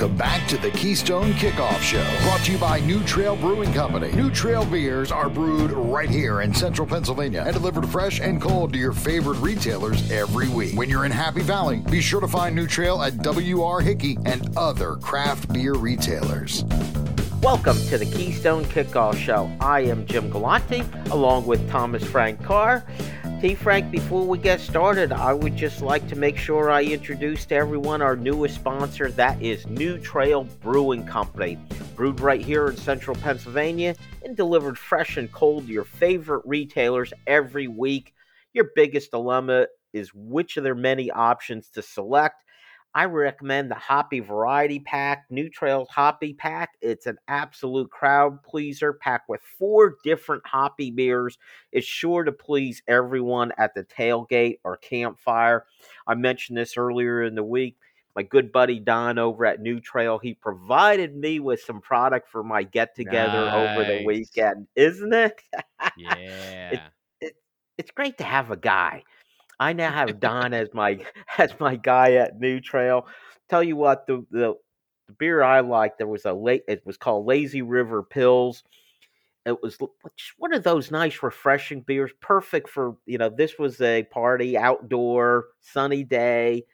[0.00, 4.10] Welcome back to the Keystone Kickoff Show, brought to you by New Trail Brewing Company.
[4.12, 8.72] New Trail beers are brewed right here in central Pennsylvania and delivered fresh and cold
[8.72, 10.74] to your favorite retailers every week.
[10.74, 13.82] When you're in Happy Valley, be sure to find New Trail at W.R.
[13.82, 16.64] Hickey and other craft beer retailers.
[17.42, 19.54] Welcome to the Keystone Kickoff Show.
[19.60, 22.86] I am Jim Galante, along with Thomas Frank Carr.
[23.40, 23.54] T.
[23.54, 27.54] Frank, before we get started, I would just like to make sure I introduce to
[27.54, 29.10] everyone our newest sponsor.
[29.12, 31.56] That is New Trail Brewing Company.
[31.96, 37.14] Brewed right here in central Pennsylvania and delivered fresh and cold to your favorite retailers
[37.26, 38.12] every week.
[38.52, 42.44] Your biggest dilemma is which of their many options to select.
[42.94, 46.70] I recommend the Hoppy Variety Pack, New Trails Hoppy Pack.
[46.80, 51.38] It's an absolute crowd pleaser, packed with four different hoppy beers.
[51.70, 55.66] It's sure to please everyone at the tailgate or campfire.
[56.08, 57.76] I mentioned this earlier in the week.
[58.16, 62.42] My good buddy Don over at New Trail, he provided me with some product for
[62.42, 63.78] my get together nice.
[63.78, 65.40] over the weekend, isn't it?
[65.96, 66.70] yeah.
[66.72, 66.80] it,
[67.20, 67.36] it,
[67.78, 69.04] it's great to have a guy
[69.60, 70.98] I now have Don as my
[71.38, 73.06] as my guy at New Trail.
[73.48, 74.54] Tell you what, the the,
[75.06, 76.62] the beer I liked there was a late.
[76.66, 78.64] It was called Lazy River Pills.
[79.46, 79.76] It was
[80.16, 83.28] just one of those nice, refreshing beers, perfect for you know.
[83.28, 86.64] This was a party, outdoor, sunny day.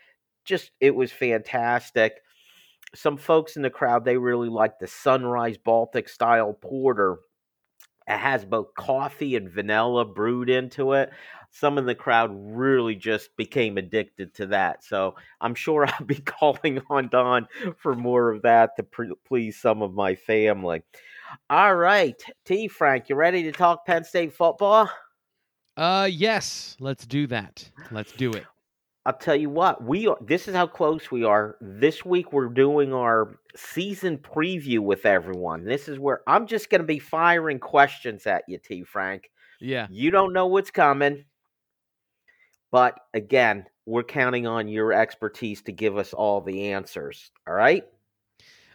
[0.44, 2.14] Just it was fantastic.
[2.94, 7.18] Some folks in the crowd they really liked the Sunrise Baltic style porter.
[8.08, 11.10] It has both coffee and vanilla brewed into it
[11.58, 14.84] some in the crowd really just became addicted to that.
[14.84, 17.48] So I'm sure I'll be calling on Don
[17.78, 20.82] for more of that to pre- please some of my family.
[21.50, 22.68] All right, T.
[22.68, 24.90] Frank, you ready to talk Penn State football?
[25.76, 26.76] Uh, yes.
[26.80, 27.68] Let's do that.
[27.90, 28.44] Let's do it.
[29.04, 31.56] I'll tell you what, we are this is how close we are.
[31.60, 35.64] This week we're doing our season preview with everyone.
[35.64, 39.30] This is where I'm just going to be firing questions at you, T Frank.
[39.60, 39.86] Yeah.
[39.90, 41.24] You don't know what's coming.
[42.70, 47.30] But again, we're counting on your expertise to give us all the answers.
[47.46, 47.84] All right.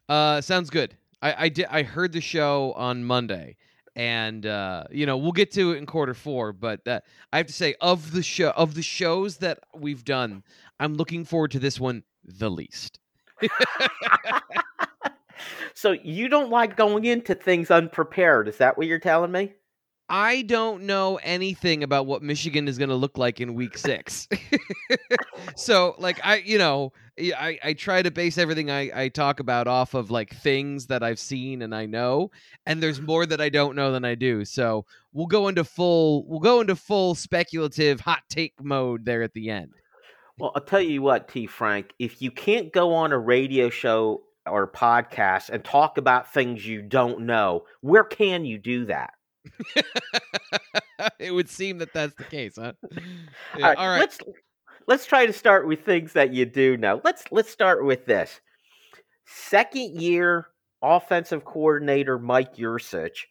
[0.07, 0.95] Uh, sounds good.
[1.21, 1.67] I I did.
[1.69, 3.57] I heard the show on Monday,
[3.95, 6.53] and uh, you know we'll get to it in quarter four.
[6.53, 10.43] But uh, I have to say, of the show of the shows that we've done,
[10.79, 12.99] I'm looking forward to this one the least.
[15.73, 18.47] so you don't like going into things unprepared?
[18.47, 19.53] Is that what you're telling me?
[20.13, 24.27] I don't know anything about what Michigan is going to look like in week six.
[25.55, 29.67] so, like, I, you know, I, I try to base everything I, I talk about
[29.67, 32.29] off of like things that I've seen and I know,
[32.65, 34.43] and there's more that I don't know than I do.
[34.43, 39.33] So we'll go into full, we'll go into full speculative hot take mode there at
[39.33, 39.71] the end.
[40.37, 41.47] Well, I'll tell you what, T.
[41.47, 46.67] Frank, if you can't go on a radio show or podcast and talk about things
[46.67, 49.13] you don't know, where can you do that?
[51.19, 52.73] it would seem that that's the case, huh?
[53.57, 53.99] Yeah, all, right, all right.
[53.99, 54.19] Let's
[54.87, 57.01] let's try to start with things that you do know.
[57.03, 58.39] Let's let's start with this.
[59.25, 60.47] Second year
[60.81, 63.25] offensive coordinator Mike Yurcich.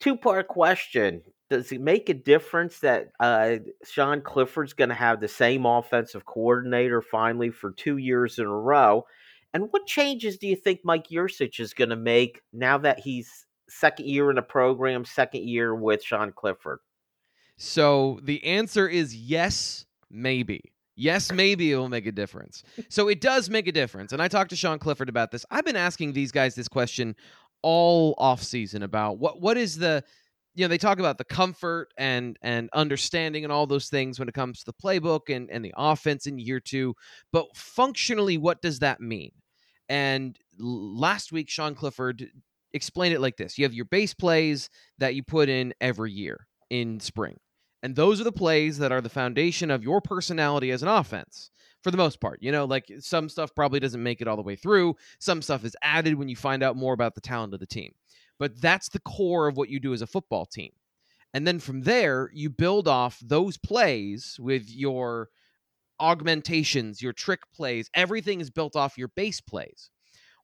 [0.00, 1.22] Two part question.
[1.48, 6.26] Does it make a difference that uh, Sean Clifford's going to have the same offensive
[6.26, 9.04] coordinator finally for two years in a row?
[9.54, 13.45] And what changes do you think Mike Yurcich is going to make now that he's
[13.68, 16.78] second year in the program, second year with Sean Clifford?
[17.58, 20.72] So the answer is yes, maybe.
[20.94, 22.62] Yes, maybe it will make a difference.
[22.88, 24.12] So it does make a difference.
[24.12, 25.44] And I talked to Sean Clifford about this.
[25.50, 27.14] I've been asking these guys this question
[27.62, 30.04] all off season about what what is the
[30.56, 34.28] you know, they talk about the comfort and and understanding and all those things when
[34.28, 36.94] it comes to the playbook and, and the offense in year two.
[37.30, 39.32] But functionally, what does that mean?
[39.90, 42.26] And last week, Sean Clifford
[42.76, 46.46] explain it like this you have your base plays that you put in every year
[46.70, 47.38] in spring.
[47.82, 51.50] And those are the plays that are the foundation of your personality as an offense
[51.82, 52.42] for the most part.
[52.42, 55.64] You know, like some stuff probably doesn't make it all the way through, some stuff
[55.64, 57.92] is added when you find out more about the talent of the team.
[58.38, 60.72] But that's the core of what you do as a football team.
[61.32, 65.28] And then from there, you build off those plays with your
[66.00, 67.90] augmentations, your trick plays.
[67.94, 69.90] Everything is built off your base plays.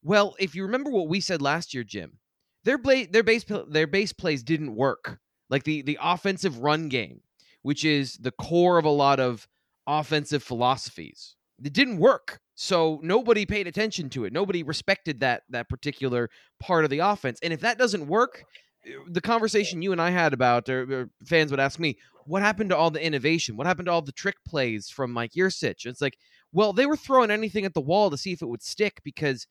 [0.03, 2.19] Well, if you remember what we said last year, Jim,
[2.65, 2.79] their
[3.11, 5.19] their base their base plays didn't work.
[5.51, 7.21] Like the the offensive run game,
[7.63, 9.47] which is the core of a lot of
[9.87, 11.37] offensive philosophies.
[11.63, 12.41] It didn't work.
[12.55, 14.33] So nobody paid attention to it.
[14.33, 16.31] Nobody respected that that particular
[16.61, 17.39] part of the offense.
[17.43, 18.45] And if that doesn't work,
[19.09, 22.77] the conversation you and I had about, or, fans would ask me, what happened to
[22.77, 23.57] all the innovation?
[23.57, 25.87] What happened to all the trick plays from Mike Yurcich?
[25.87, 26.19] It's like,
[26.53, 29.47] well, they were throwing anything at the wall to see if it would stick because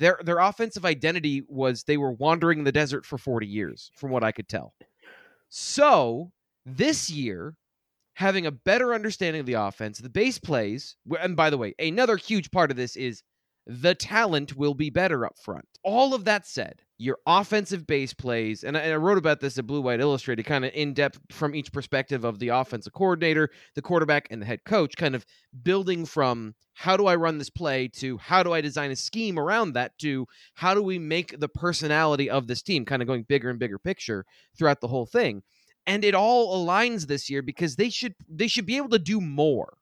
[0.00, 4.10] their their offensive identity was they were wandering in the desert for 40 years, from
[4.10, 4.74] what I could tell.
[5.50, 6.32] So
[6.64, 7.54] this year,
[8.14, 12.16] having a better understanding of the offense, the base plays, and by the way, another
[12.16, 13.22] huge part of this is
[13.66, 15.66] the talent will be better up front.
[15.82, 19.56] All of that said, your offensive base plays, and I, and I wrote about this
[19.56, 23.48] at Blue White Illustrated, kind of in depth from each perspective of the offensive coordinator,
[23.74, 25.24] the quarterback, and the head coach, kind of
[25.62, 29.38] building from how do I run this play to how do I design a scheme
[29.38, 33.22] around that to how do we make the personality of this team, kind of going
[33.22, 34.26] bigger and bigger picture
[34.58, 35.42] throughout the whole thing.
[35.86, 39.20] And it all aligns this year because they should they should be able to do
[39.20, 39.78] more.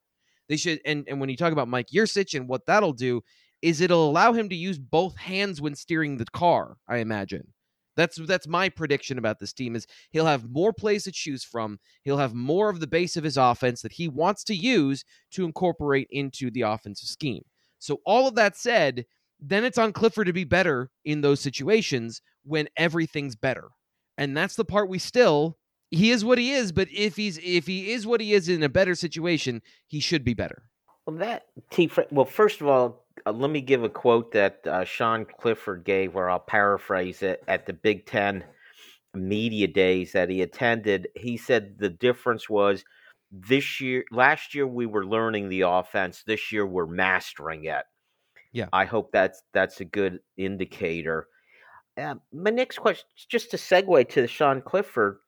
[0.49, 3.23] They should and, and when you talk about Mike Yurcich and what that'll do,
[3.63, 7.53] is it'll allow him to use both hands when steering the car, I imagine.
[7.97, 11.81] That's that's my prediction about this team is he'll have more plays to choose from.
[12.05, 15.45] He'll have more of the base of his offense that he wants to use to
[15.45, 17.43] incorporate into the offensive scheme.
[17.81, 19.05] So all of that said,
[19.41, 23.71] then it's on Clifford to be better in those situations when everything's better.
[24.17, 25.59] And that's the part we still
[25.91, 28.63] he is what he is, but if he's if he is what he is in
[28.63, 30.65] a better situation, he should be better.
[31.07, 31.91] Well, that T.
[32.11, 36.15] Well, first of all, uh, let me give a quote that uh, Sean Clifford gave,
[36.15, 38.45] where I'll paraphrase it at the Big Ten
[39.15, 41.09] media days that he attended.
[41.15, 42.85] He said the difference was
[43.31, 46.23] this year, last year we were learning the offense.
[46.27, 47.85] This year we're mastering it.
[48.53, 51.27] Yeah, I hope that's that's a good indicator.
[52.01, 55.19] Uh, my next question, just to segue to Sean Clifford,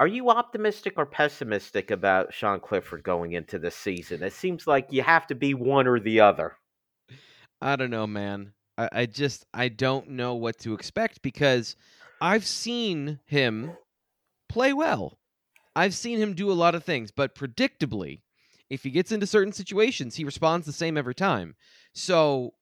[0.00, 4.22] are you optimistic or pessimistic about Sean Clifford going into the season?
[4.22, 6.56] It seems like you have to be one or the other.
[7.60, 8.52] I don't know, man.
[8.76, 11.76] I, I just I don't know what to expect because
[12.20, 13.72] I've seen him
[14.48, 15.18] play well.
[15.76, 18.22] I've seen him do a lot of things, but predictably,
[18.70, 21.54] if he gets into certain situations, he responds the same every time.
[21.92, 22.54] So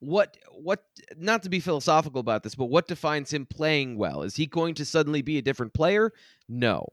[0.00, 0.84] what what
[1.16, 4.22] not to be philosophical about this, but what defines him playing well?
[4.22, 6.12] Is he going to suddenly be a different player?
[6.48, 6.86] No.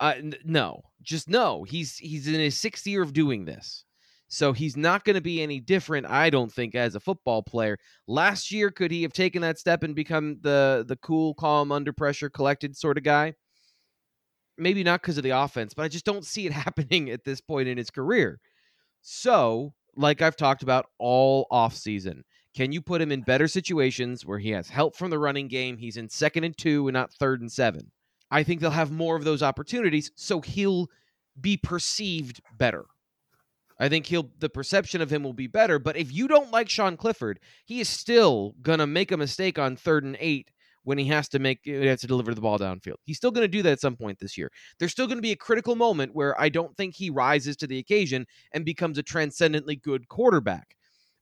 [0.00, 0.82] Uh, n- no.
[1.02, 1.64] Just no.
[1.64, 3.84] He's he's in his sixth year of doing this.
[4.28, 7.78] So he's not going to be any different, I don't think, as a football player.
[8.08, 11.92] Last year, could he have taken that step and become the the cool, calm, under
[11.92, 13.34] pressure, collected sort of guy?
[14.58, 17.40] Maybe not because of the offense, but I just don't see it happening at this
[17.40, 18.40] point in his career.
[19.02, 22.22] So, like I've talked about all offseason,
[22.54, 25.76] can you put him in better situations where he has help from the running game?
[25.76, 27.92] He's in second and two and not third and seven.
[28.30, 30.88] I think they'll have more of those opportunities, so he'll
[31.40, 32.86] be perceived better.
[33.78, 35.78] I think he'll the perception of him will be better.
[35.78, 39.76] But if you don't like Sean Clifford, he is still gonna make a mistake on
[39.76, 40.50] third and eight
[40.84, 42.96] when he has to make he has to deliver the ball downfield.
[43.04, 44.50] He's still gonna do that at some point this year.
[44.78, 47.78] There's still gonna be a critical moment where I don't think he rises to the
[47.78, 50.76] occasion and becomes a transcendently good quarterback.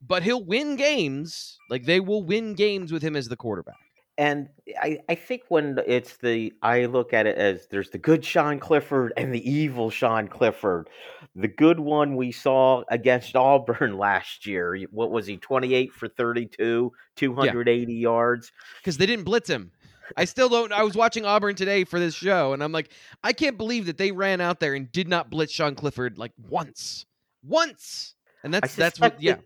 [0.07, 1.59] But he'll win games.
[1.71, 3.84] Like they will win games with him as the quarterback.
[4.17, 4.49] And
[4.81, 8.61] I, I think when it's the I look at it as there's the good Sean
[8.61, 10.89] Clifford and the evil Sean Clifford.
[11.35, 14.79] The good one we saw against Auburn last year.
[14.93, 15.37] What was he?
[15.37, 17.99] 28 for 32, 280 yeah.
[17.99, 18.53] yards.
[18.79, 19.73] Because they didn't blitz him.
[20.17, 20.73] I still don't.
[20.73, 22.91] I was watching Auburn today for this show, and I'm like,
[23.23, 26.33] I can't believe that they ran out there and did not blitz Sean Clifford like
[26.39, 27.07] once,
[27.43, 28.15] once.
[28.43, 29.21] And that's that's what.
[29.21, 29.37] Yeah.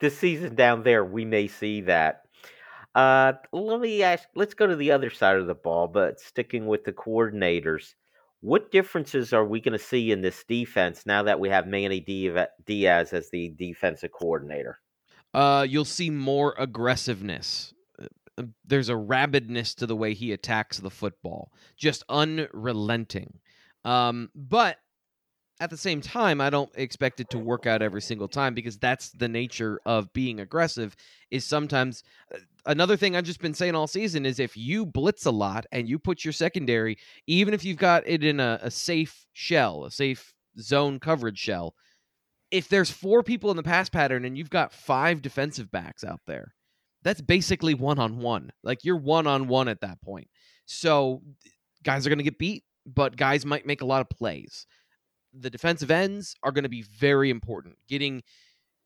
[0.00, 2.21] This season down there, we may see that
[2.94, 4.28] uh, let me ask.
[4.34, 7.94] Let's go to the other side of the ball, but sticking with the coordinators.
[8.40, 12.00] What differences are we going to see in this defense now that we have Manny
[12.00, 14.80] Diaz as the defensive coordinator?
[15.32, 17.72] Uh, you'll see more aggressiveness.
[18.00, 18.06] Uh,
[18.36, 23.38] uh, there's a rabidness to the way he attacks the football, just unrelenting.
[23.84, 24.78] Um, but
[25.62, 28.76] at the same time, I don't expect it to work out every single time because
[28.78, 30.96] that's the nature of being aggressive.
[31.30, 32.02] Is sometimes
[32.34, 35.66] uh, another thing I've just been saying all season is if you blitz a lot
[35.70, 39.84] and you put your secondary, even if you've got it in a, a safe shell,
[39.84, 41.76] a safe zone coverage shell,
[42.50, 46.22] if there's four people in the pass pattern and you've got five defensive backs out
[46.26, 46.54] there,
[47.04, 48.50] that's basically one on one.
[48.64, 50.26] Like you're one on one at that point.
[50.66, 51.22] So
[51.84, 54.66] guys are going to get beat, but guys might make a lot of plays
[55.32, 57.76] the defensive ends are going to be very important.
[57.88, 58.22] Getting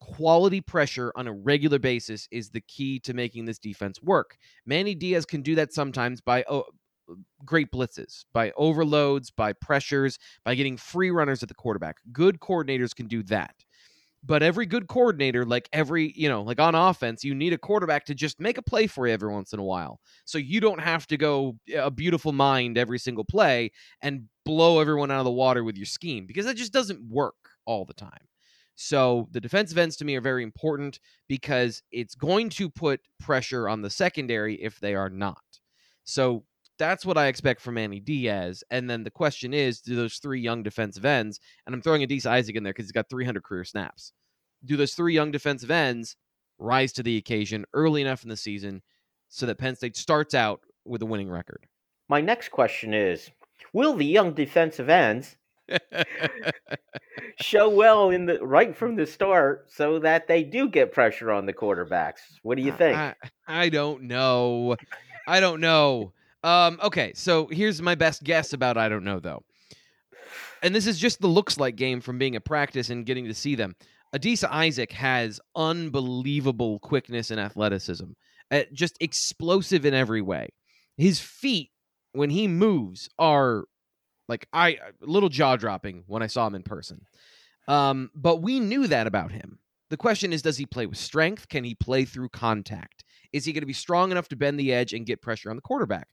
[0.01, 4.37] quality pressure on a regular basis is the key to making this defense work.
[4.65, 6.65] Manny Diaz can do that sometimes by oh,
[7.45, 11.97] great blitzes, by overloads, by pressures, by getting free runners at the quarterback.
[12.13, 13.55] Good coordinators can do that.
[14.25, 18.05] But every good coordinator, like every, you know, like on offense, you need a quarterback
[18.07, 20.01] to just make a play for you every once in a while.
[20.25, 23.71] So you don't have to go eh, a beautiful mind every single play
[24.03, 27.35] and blow everyone out of the water with your scheme because that just doesn't work
[27.67, 28.29] all the time.
[28.77, 33.69] So the defensive ends to me are very important because it's going to put pressure
[33.69, 35.43] on the secondary if they are not.
[36.05, 36.45] So
[36.79, 38.63] that's what I expect from Manny Diaz.
[38.71, 42.27] And then the question is, do those three young defensive ends, and I'm throwing Adisa
[42.27, 44.13] Isaac in there because he's got 300 career snaps,
[44.65, 46.17] do those three young defensive ends
[46.59, 48.83] rise to the occasion early enough in the season
[49.29, 51.67] so that Penn State starts out with a winning record?
[52.09, 53.31] My next question is
[53.73, 55.37] Will the young defensive ends
[57.41, 61.47] show well in the right from the start so that they do get pressure on
[61.47, 62.21] the quarterbacks?
[62.43, 62.97] What do you think?
[62.97, 63.15] I,
[63.47, 64.77] I don't know.
[65.27, 66.13] I don't know.
[66.43, 69.43] Um, okay, so here's my best guess about I don't know though.
[70.63, 73.35] And this is just the looks like game from being a practice and getting to
[73.35, 73.75] see them.
[74.15, 78.07] Adisa Isaac has unbelievable quickness and athleticism,
[78.51, 80.49] uh, just explosive in every way.
[80.97, 81.71] His feet,
[82.17, 83.65] when he moves, are
[84.29, 87.07] like I a little jaw dropping when I saw him in person.
[87.69, 89.59] Um, but we knew that about him.
[89.91, 91.49] The question is, does he play with strength?
[91.49, 93.05] Can he play through contact?
[93.33, 95.57] Is he going to be strong enough to bend the edge and get pressure on
[95.57, 96.09] the quarterback?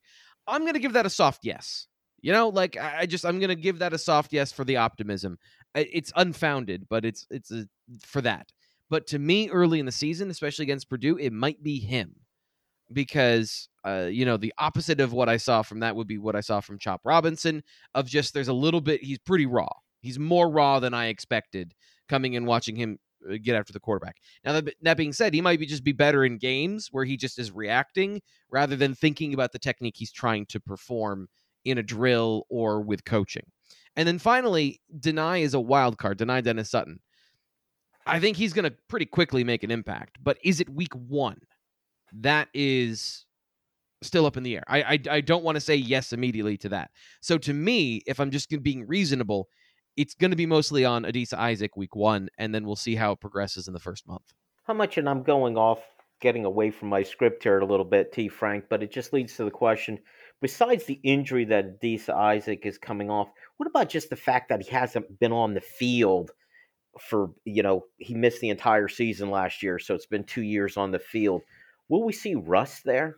[0.48, 1.88] I'm going to give that a soft yes.
[2.22, 4.78] You know, like I just I'm going to give that a soft yes for the
[4.78, 5.38] optimism.
[5.76, 7.66] It's unfounded, but it's it's a,
[8.02, 8.52] for that.
[8.90, 12.16] But to me, early in the season, especially against Purdue, it might be him
[12.94, 16.36] because uh, you know the opposite of what I saw from that would be what
[16.36, 17.64] I saw from Chop Robinson.
[17.96, 19.70] Of just there's a little bit he's pretty raw.
[20.02, 21.74] He's more raw than I expected
[22.10, 24.18] coming and watching him uh, get after the quarterback.
[24.44, 27.18] Now that, that being said, he might be just be better in games where he
[27.18, 31.28] just is reacting rather than thinking about the technique he's trying to perform
[31.66, 33.46] in a drill or with coaching.
[33.96, 36.18] And then finally, Dani is a wild card.
[36.18, 37.00] Dani Dennis Sutton.
[38.06, 41.38] I think he's going to pretty quickly make an impact, but is it week one?
[42.20, 43.26] That is
[44.02, 44.64] still up in the air.
[44.68, 46.92] I I, I don't want to say yes immediately to that.
[47.22, 49.48] So to me, if I'm just being reasonable,
[49.98, 53.12] it's going to be mostly on Adisa Isaac week one, and then we'll see how
[53.14, 54.34] it progresses in the first month.
[54.64, 55.80] How much, and I'm going off,
[56.22, 58.30] getting away from my script here a little bit, T.
[58.30, 60.00] Frank, but it just leads to the question
[60.44, 64.62] besides the injury that Adisa Isaac is coming off, what about just the fact that
[64.62, 66.32] he hasn't been on the field
[67.00, 70.76] for, you know, he missed the entire season last year, so it's been two years
[70.76, 71.44] on the field.
[71.90, 73.18] Will we see rust there?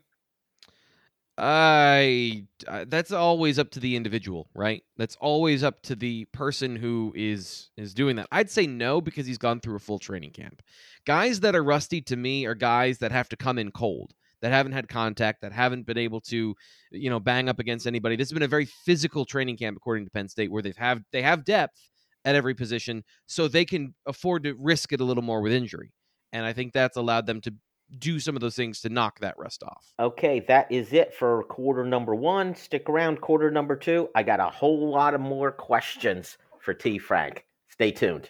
[1.37, 4.83] I uh, that's always up to the individual, right?
[4.95, 8.27] That's always up to the person who is is doing that.
[8.31, 10.61] I'd say no because he's gone through a full training camp.
[11.05, 14.53] Guys that are rusty to me are guys that have to come in cold, that
[14.53, 16.55] haven't had contact, that haven't been able to,
[16.91, 18.15] you know, bang up against anybody.
[18.15, 21.01] This has been a very physical training camp according to Penn State where they've have
[21.11, 21.77] they have depth
[22.23, 25.91] at every position so they can afford to risk it a little more with injury.
[26.31, 27.53] And I think that's allowed them to
[27.97, 29.93] do some of those things to knock that rust off.
[29.99, 32.55] Okay, that is it for quarter number one.
[32.55, 34.09] Stick around, quarter number two.
[34.15, 36.97] I got a whole lot of more questions for T.
[36.97, 37.45] Frank.
[37.69, 38.29] Stay tuned.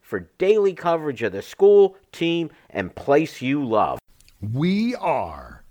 [0.11, 3.97] for daily coverage of the school, team, and place you love.
[4.41, 5.63] We are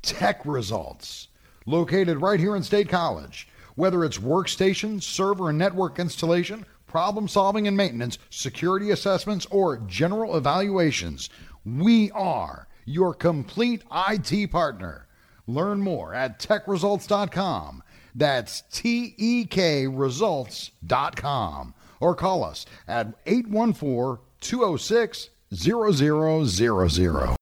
[0.00, 1.28] Tech Results,
[1.66, 3.46] located right here in State College.
[3.74, 10.38] Whether it's workstation, server, and network installation, problem solving and maintenance, security assessments, or general
[10.38, 11.28] evaluations,
[11.66, 15.06] we are your complete IT partner.
[15.46, 17.82] Learn more at techresults.com.
[18.14, 27.41] That's T E K results.com or call us at 814 206 0000.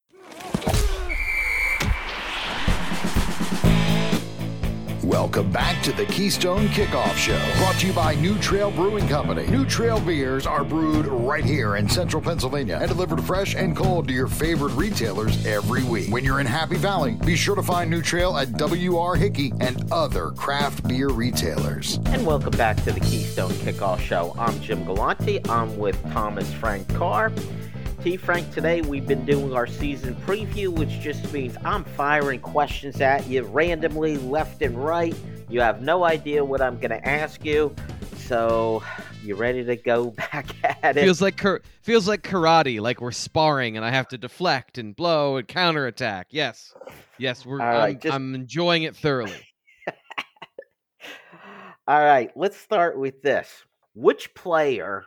[5.10, 9.44] Welcome back to the Keystone Kickoff Show, brought to you by New Trail Brewing Company.
[9.48, 14.06] New Trail beers are brewed right here in central Pennsylvania and delivered fresh and cold
[14.06, 16.12] to your favorite retailers every week.
[16.12, 19.16] When you're in Happy Valley, be sure to find New Trail at W.R.
[19.16, 21.98] Hickey and other craft beer retailers.
[22.06, 24.32] And welcome back to the Keystone Kickoff Show.
[24.38, 25.40] I'm Jim Galante.
[25.48, 27.32] I'm with Thomas Frank Carr.
[28.02, 28.16] T.
[28.16, 33.26] Frank, today we've been doing our season preview, which just means I'm firing questions at
[33.26, 35.14] you randomly, left and right.
[35.50, 37.74] You have no idea what I'm going to ask you.
[38.16, 38.82] So,
[39.22, 40.46] you ready to go back
[40.82, 41.02] at it?
[41.02, 41.38] Feels like
[41.82, 46.28] feels like karate, like we're sparring, and I have to deflect and blow and counterattack.
[46.30, 46.72] Yes,
[47.18, 47.58] yes, we're.
[47.58, 49.46] Right, I'm, just- I'm enjoying it thoroughly.
[51.86, 53.50] All right, let's start with this.
[53.92, 55.04] Which player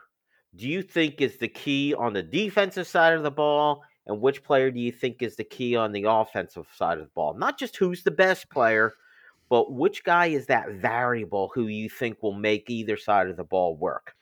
[0.56, 3.82] do you think is the key on the defensive side of the ball?
[4.06, 7.10] And which player do you think is the key on the offensive side of the
[7.14, 7.34] ball?
[7.34, 8.92] Not just who's the best player,
[9.48, 13.44] but which guy is that variable who you think will make either side of the
[13.44, 14.14] ball work?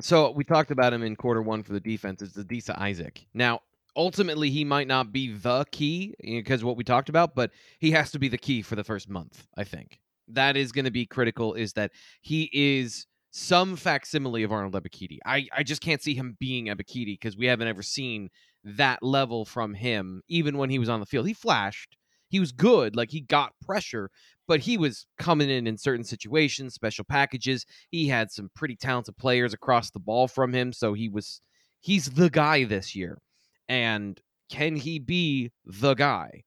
[0.00, 2.22] So we talked about him in quarter one for the defense.
[2.22, 3.26] It's Adisa Isaac.
[3.34, 3.60] Now,
[3.96, 7.90] ultimately, he might not be the key eh, because what we talked about, but he
[7.92, 9.46] has to be the key for the first month.
[9.56, 11.54] I think that is going to be critical.
[11.54, 11.92] Is that
[12.22, 15.18] he is some facsimile of Arnold Ebiketie.
[15.24, 18.30] I I just can't see him being Ebiketie because we haven't ever seen
[18.64, 20.22] that level from him.
[20.28, 21.96] Even when he was on the field, he flashed.
[22.28, 22.96] He was good.
[22.96, 24.10] Like he got pressure,
[24.46, 27.64] but he was coming in in certain situations, special packages.
[27.90, 31.40] He had some pretty talented players across the ball from him, so he was
[31.80, 33.18] he's the guy this year.
[33.68, 34.20] And
[34.50, 36.44] can he be the guy?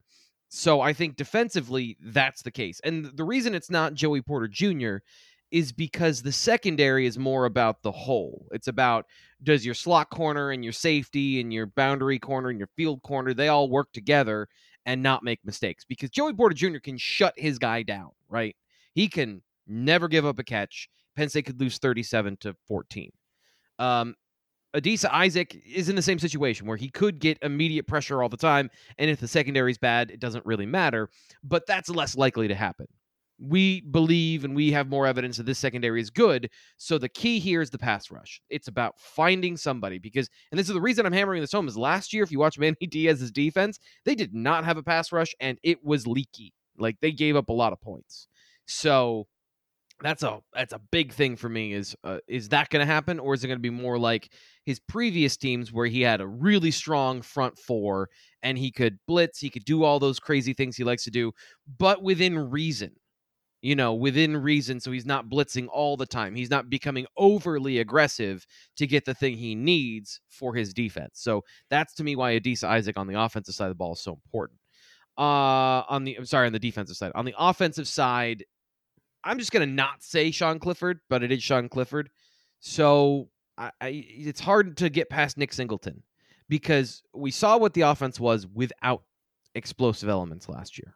[0.50, 2.82] So I think defensively that's the case.
[2.84, 4.98] And the reason it's not Joey Porter Jr.
[5.52, 8.48] is because the secondary is more about the whole.
[8.52, 9.06] It's about
[9.44, 13.34] does your slot corner and your safety and your boundary corner and your field corner
[13.34, 14.48] they all work together
[14.86, 16.80] and not make mistakes because Joey Porter Jr.
[16.80, 18.56] can shut his guy down, right?
[18.94, 20.90] He can never give up a catch.
[21.16, 23.12] Penn State could lose 37 to 14.
[23.80, 24.16] Um,
[24.76, 28.38] Adisa Isaac is in the same situation where he could get immediate pressure all the
[28.38, 31.10] time, and if the secondary is bad, it doesn't really matter.
[31.44, 32.88] But that's less likely to happen.
[33.42, 36.50] We believe and we have more evidence that this secondary is good.
[36.78, 38.40] So the key here is the pass rush.
[38.50, 41.78] It's about finding somebody because, and this is the reason I'm hammering this home, is
[41.78, 45.34] last year, if you watch Manny Diaz's defense, they did not have a pass rush
[45.40, 46.54] and it was leaky.
[46.78, 48.28] Like they gave up a lot of points.
[48.66, 49.28] So
[50.02, 53.20] that's a that's a big thing for me is uh, is that going to happen
[53.20, 54.32] or is it going to be more like
[54.66, 58.10] his previous teams where he had a really strong front four
[58.42, 61.32] and he could blitz he could do all those crazy things he likes to do
[61.78, 62.92] but within reason
[63.62, 66.36] you know within reason so he's not blitzing all the time.
[66.36, 68.46] He's not becoming overly aggressive
[68.78, 71.20] to get the thing he needs for his defense.
[71.22, 74.02] So that's to me why Adisa Isaac on the offensive side of the ball is
[74.02, 74.60] so important.
[75.18, 77.12] Uh on the I'm sorry on the defensive side.
[77.16, 78.44] On the offensive side
[79.24, 82.10] I'm just gonna not say Sean Clifford, but it is Sean Clifford.
[82.60, 86.04] So I, I, it's hard to get past Nick Singleton
[86.50, 89.04] because we saw what the offense was without
[89.54, 90.96] explosive elements last year,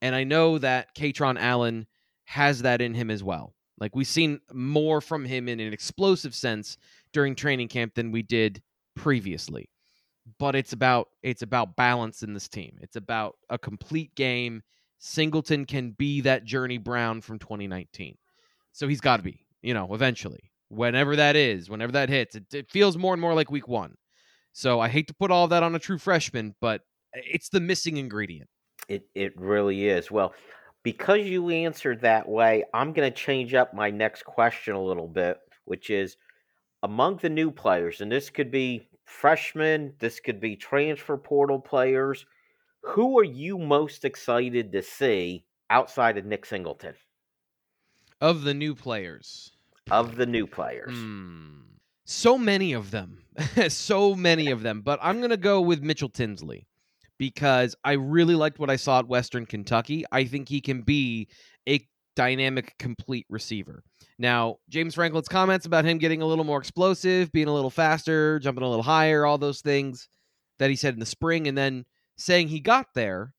[0.00, 1.86] and I know that Kaytron Allen
[2.26, 3.54] has that in him as well.
[3.78, 6.78] Like we've seen more from him in an explosive sense
[7.12, 8.62] during training camp than we did
[8.94, 9.68] previously.
[10.38, 12.78] But it's about it's about balance in this team.
[12.80, 14.62] It's about a complete game
[14.98, 18.16] Singleton can be that Journey Brown from 2019.
[18.72, 20.50] So he's got to be, you know, eventually.
[20.68, 23.94] Whenever that is, whenever that hits, it, it, feels more and more like week one.
[24.52, 26.80] So I hate to put all that on a true freshman, but
[27.14, 28.50] eh, it's the missing ingredient.
[28.88, 30.10] It it really is.
[30.10, 30.34] Well,
[30.86, 35.08] because you answered that way, I'm going to change up my next question a little
[35.08, 36.16] bit, which is
[36.84, 42.24] among the new players, and this could be freshmen, this could be transfer portal players
[42.82, 46.94] who are you most excited to see outside of Nick Singleton?
[48.20, 49.50] Of the new players.
[49.90, 50.94] Of the new players.
[50.94, 51.62] Hmm.
[52.04, 53.24] So many of them.
[53.70, 54.82] so many of them.
[54.82, 56.68] But I'm going to go with Mitchell Tinsley
[57.18, 60.04] because I really liked what I saw at Western Kentucky.
[60.12, 61.28] I think he can be
[61.68, 63.82] a dynamic, complete receiver.
[64.18, 68.38] Now, James Franklin's comments about him getting a little more explosive, being a little faster,
[68.38, 70.08] jumping a little higher, all those things
[70.58, 71.84] that he said in the spring, and then
[72.16, 73.34] saying he got there,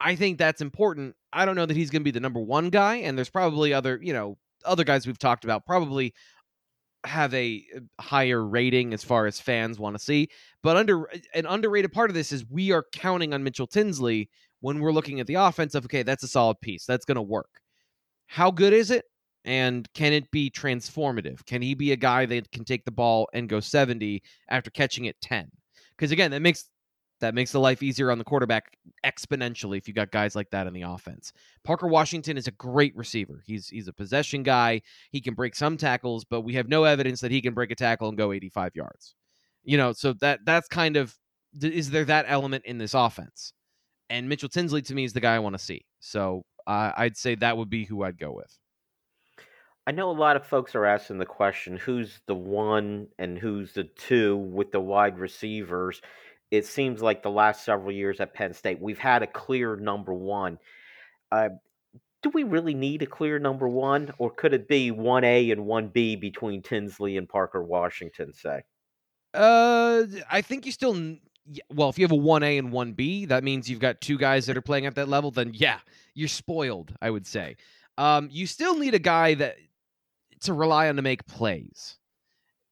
[0.00, 1.16] I think that's important.
[1.32, 3.74] I don't know that he's going to be the number one guy, and there's probably
[3.74, 6.14] other, you know, other guys we've talked about probably
[7.04, 10.28] have a uh, higher rating as far as fans want to see.
[10.62, 14.28] But under uh, an underrated part of this is we are counting on Mitchell Tinsley
[14.60, 16.84] when we're looking at the offense of okay, that's a solid piece.
[16.84, 17.60] That's going to work.
[18.26, 19.04] How good is it?
[19.44, 21.44] And can it be transformative?
[21.46, 25.06] Can he be a guy that can take the ball and go 70 after catching
[25.06, 25.48] it 10?
[25.96, 26.68] Because again, that makes
[27.20, 30.66] That makes the life easier on the quarterback exponentially if you got guys like that
[30.68, 31.32] in the offense.
[31.64, 33.42] Parker Washington is a great receiver.
[33.44, 34.82] He's he's a possession guy.
[35.10, 37.74] He can break some tackles, but we have no evidence that he can break a
[37.74, 39.14] tackle and go 85 yards.
[39.64, 41.16] You know, so that that's kind of
[41.60, 43.52] is there that element in this offense?
[44.10, 45.84] And Mitchell Tinsley to me is the guy I want to see.
[46.00, 48.58] So uh, I'd say that would be who I'd go with.
[49.88, 53.72] I know a lot of folks are asking the question who's the one and who's
[53.72, 56.02] the two with the wide receivers.
[56.50, 60.14] It seems like the last several years at Penn State, we've had a clear number
[60.14, 60.58] one.
[61.30, 61.50] Uh,
[62.22, 66.20] do we really need a clear number one, or could it be 1A and 1B
[66.20, 68.62] between Tinsley and Parker Washington, say?
[69.34, 71.16] Uh, I think you still.
[71.72, 74.56] Well, if you have a 1A and 1B, that means you've got two guys that
[74.56, 75.78] are playing at that level, then yeah,
[76.14, 77.56] you're spoiled, I would say.
[77.96, 79.56] Um, you still need a guy that
[80.40, 81.98] to rely on to make plays.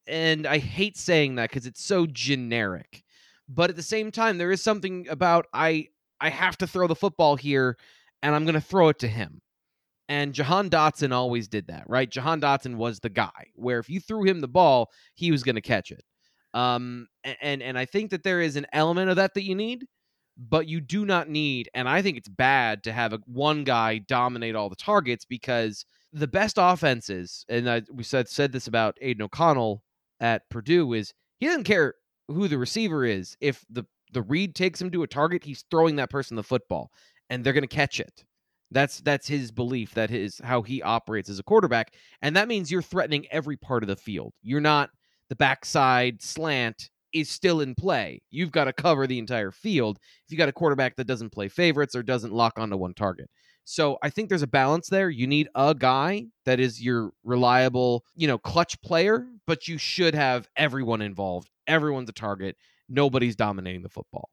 [0.07, 3.03] And I hate saying that because it's so generic.
[3.49, 5.87] But at the same time, there is something about I
[6.19, 7.77] I have to throw the football here
[8.23, 9.39] and I'm going to throw it to him.
[10.09, 12.09] And Jahan Dotson always did that, right?
[12.09, 15.55] Jahan Dotson was the guy where if you threw him the ball, he was going
[15.55, 16.03] to catch it.
[16.53, 17.07] Um,
[17.41, 19.85] and and I think that there is an element of that that you need,
[20.37, 21.69] but you do not need.
[21.73, 25.85] And I think it's bad to have a one guy dominate all the targets because
[26.13, 29.83] the best offenses, and I, we said said this about Aidan O'Connell
[30.21, 31.95] at Purdue, is he doesn't care
[32.27, 33.35] who the receiver is.
[33.41, 36.91] If the the read takes him to a target, he's throwing that person the football,
[37.29, 38.23] and they're going to catch it.
[38.71, 39.93] That's that's his belief.
[39.93, 43.83] That is how he operates as a quarterback, and that means you're threatening every part
[43.83, 44.33] of the field.
[44.41, 44.89] You're not
[45.29, 48.21] the backside slant is still in play.
[48.29, 49.97] You've got to cover the entire field.
[50.25, 53.29] If you got a quarterback that doesn't play favorites or doesn't lock onto one target.
[53.69, 55.09] So I think there's a balance there.
[55.09, 60.15] You need a guy that is your reliable, you know, clutch player, but you should
[60.15, 61.49] have everyone involved.
[61.67, 62.55] Everyone's a target.
[62.87, 64.29] Nobody's dominating the football.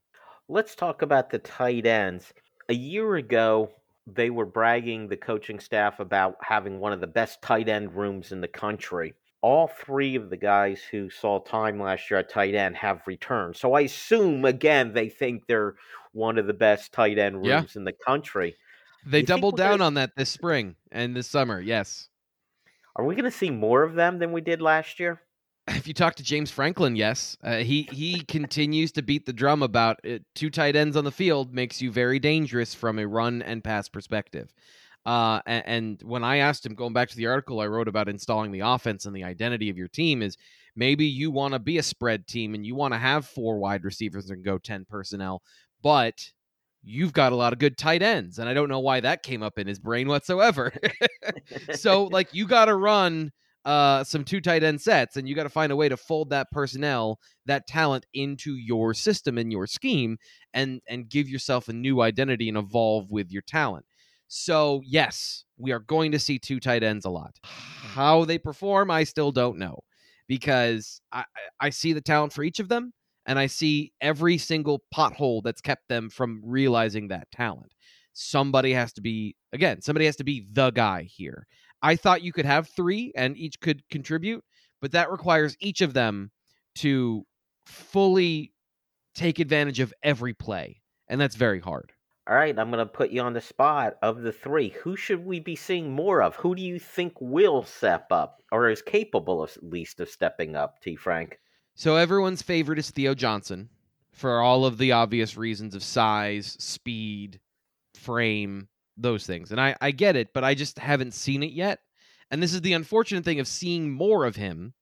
[0.48, 2.32] Let's talk about the tight ends.
[2.68, 3.72] A year ago,
[4.06, 8.30] they were bragging the coaching staff about having one of the best tight end rooms
[8.30, 9.14] in the country.
[9.40, 13.56] All three of the guys who saw time last year at tight end have returned.
[13.56, 15.74] So I assume, again, they think they're
[16.12, 17.80] one of the best tight end rooms yeah.
[17.80, 18.54] in the country.
[19.06, 19.84] They doubled down gonna...
[19.84, 21.60] on that this spring and this summer.
[21.60, 22.08] Yes.
[22.96, 25.20] Are we going to see more of them than we did last year?
[25.66, 29.62] If you talk to James Franklin, yes, uh, he he continues to beat the drum
[29.62, 30.22] about it.
[30.34, 33.88] two tight ends on the field makes you very dangerous from a run and pass
[33.88, 34.52] perspective.
[35.06, 38.10] Uh, and, and when I asked him, going back to the article I wrote about
[38.10, 40.36] installing the offense and the identity of your team, is
[40.76, 43.84] maybe you want to be a spread team and you want to have four wide
[43.84, 45.42] receivers and go ten personnel,
[45.82, 46.30] but
[46.84, 48.38] you've got a lot of good tight ends.
[48.38, 50.72] And I don't know why that came up in his brain whatsoever.
[51.74, 53.32] so, like, you got to run
[53.64, 56.30] uh, some two tight end sets and you got to find a way to fold
[56.30, 60.18] that personnel, that talent into your system and your scheme
[60.52, 63.86] and, and give yourself a new identity and evolve with your talent.
[64.28, 67.36] So, yes, we are going to see two tight ends a lot.
[67.42, 69.80] How they perform, I still don't know
[70.26, 71.24] because I,
[71.60, 72.92] I see the talent for each of them
[73.26, 77.72] and I see every single pothole that's kept them from realizing that talent.
[78.12, 81.46] Somebody has to be, again, somebody has to be the guy here.
[81.82, 84.44] I thought you could have three and each could contribute,
[84.80, 86.30] but that requires each of them
[86.76, 87.24] to
[87.66, 88.52] fully
[89.14, 90.80] take advantage of every play.
[91.08, 91.92] And that's very hard.
[92.26, 93.96] All right, I'm going to put you on the spot.
[94.00, 96.36] Of the three, who should we be seeing more of?
[96.36, 100.56] Who do you think will step up or is capable of, at least of stepping
[100.56, 100.96] up, T.
[100.96, 101.38] Frank?
[101.76, 103.68] So everyone's favorite is Theo Johnson
[104.12, 107.40] for all of the obvious reasons of size, speed,
[107.94, 109.50] frame, those things.
[109.50, 111.80] And I, I get it, but I just haven't seen it yet.
[112.30, 114.72] And this is the unfortunate thing of seeing more of him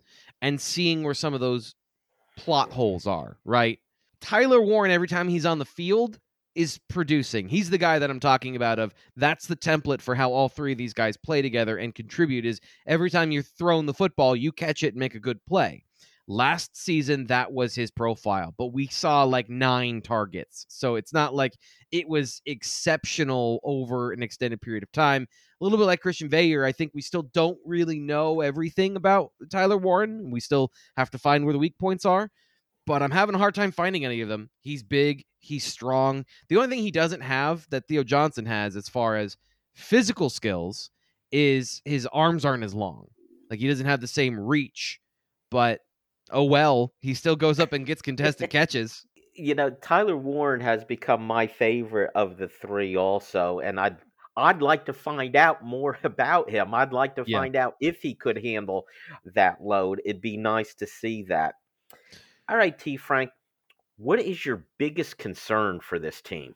[0.43, 1.75] and seeing where some of those
[2.37, 3.79] plot holes are, right?
[4.21, 6.19] Tyler Warren, every time he's on the field,
[6.55, 7.49] is producing.
[7.49, 10.73] He's the guy that I'm talking about of that's the template for how all three
[10.73, 14.53] of these guys play together and contribute is every time you're throwing the football, you
[14.53, 15.85] catch it and make a good play.
[16.29, 20.67] Last season, that was his profile, but we saw like nine targets.
[20.69, 21.53] So it's not like
[21.91, 25.27] it was exceptional over an extended period of time.
[25.61, 29.33] A little bit like Christian Veilleux, I think we still don't really know everything about
[29.51, 30.31] Tyler Warren.
[30.31, 32.31] We still have to find where the weak points are,
[32.87, 34.49] but I'm having a hard time finding any of them.
[34.61, 36.25] He's big, he's strong.
[36.49, 39.37] The only thing he doesn't have that Theo Johnson has as far as
[39.75, 40.91] physical skills
[41.33, 43.09] is his arms aren't as long.
[43.51, 45.01] Like he doesn't have the same reach,
[45.51, 45.81] but
[46.33, 49.07] oh well, he still goes up and gets contested catches.
[49.35, 53.97] You know, Tyler Warren has become my favorite of the three, also, and I'd
[54.37, 56.75] I'd like to find out more about him.
[56.75, 58.87] I'd like to find out if he could handle
[59.35, 60.01] that load.
[60.05, 61.55] It'd be nice to see that.
[62.49, 62.97] All right, T.
[62.97, 63.31] Frank,
[63.97, 66.55] What is your biggest concern for this team?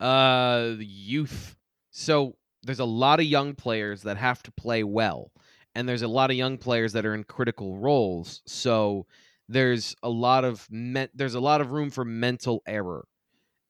[0.00, 1.56] Uh, youth.
[1.90, 5.30] So there's a lot of young players that have to play well,
[5.76, 8.40] and there's a lot of young players that are in critical roles.
[8.46, 9.06] So
[9.46, 13.06] there's a lot of me- there's a lot of room for mental error,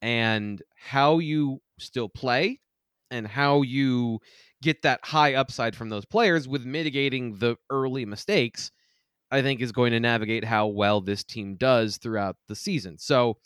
[0.01, 2.61] and how you still play,
[3.11, 4.21] and how you
[4.63, 8.71] get that high upside from those players with mitigating the early mistakes.
[9.33, 12.97] I think is going to navigate how well this team does throughout the season.
[12.99, 13.39] So,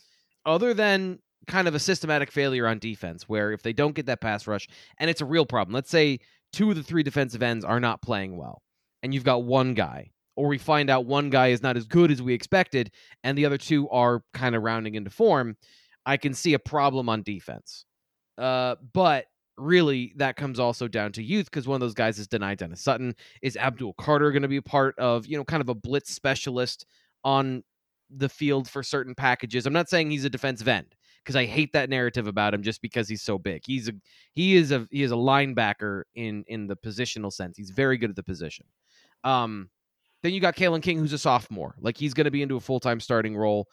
[0.44, 4.20] other than kind of a systematic failure on defense where if they don't get that
[4.20, 4.68] pass rush
[4.98, 6.18] and it's a real problem let's say
[6.52, 8.62] two of the three defensive ends are not playing well
[9.02, 12.10] and you've got one guy or we find out one guy is not as good
[12.10, 12.90] as we expected
[13.24, 15.56] and the other two are kind of rounding into form
[16.06, 17.84] i can see a problem on defense.
[18.38, 22.26] Uh, but really that comes also down to youth because one of those guys is
[22.26, 23.14] Dani dennis sutton.
[23.42, 26.86] Is abdul carter going to be part of you know kind of a blitz specialist
[27.22, 27.62] on
[28.08, 29.66] the field for certain packages?
[29.66, 32.82] I'm not saying he's a defensive end because I hate that narrative about him just
[32.82, 33.62] because he's so big.
[33.64, 33.92] He's a
[34.32, 37.56] he is a he is a linebacker in in the positional sense.
[37.56, 38.66] He's very good at the position.
[39.24, 39.70] Um,
[40.22, 41.74] then you got Kalen King, who's a sophomore.
[41.80, 43.68] Like he's going to be into a full time starting role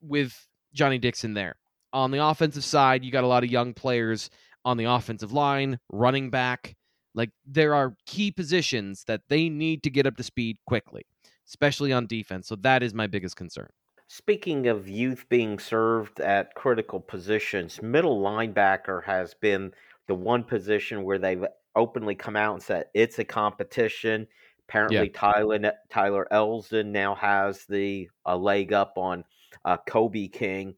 [0.00, 1.56] with Johnny Dixon there.
[1.92, 4.30] On the offensive side, you got a lot of young players
[4.64, 6.76] on the offensive line, running back.
[7.14, 11.06] Like there are key positions that they need to get up to speed quickly,
[11.46, 12.46] especially on defense.
[12.46, 13.68] So that is my biggest concern.
[14.10, 19.74] Speaking of youth being served at critical positions, middle linebacker has been
[20.06, 21.44] the one position where they've
[21.76, 24.26] openly come out and said it's a competition.
[24.66, 25.12] Apparently, yeah.
[25.20, 29.24] Tyler Tyler Elsdon now has the a leg up on
[29.66, 30.74] uh, Kobe King.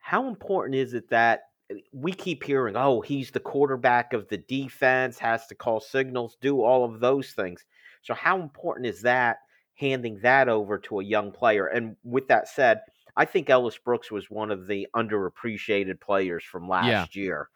[0.00, 4.38] How important is it that eh, we keep hearing, "Oh, he's the quarterback of the
[4.38, 7.64] defense, has to call signals, do all of those things."
[8.02, 9.38] So, how important is that
[9.80, 11.66] handing that over to a young player.
[11.66, 12.82] And with that said,
[13.16, 17.22] I think Ellis Brooks was one of the underappreciated players from last yeah.
[17.22, 17.48] year.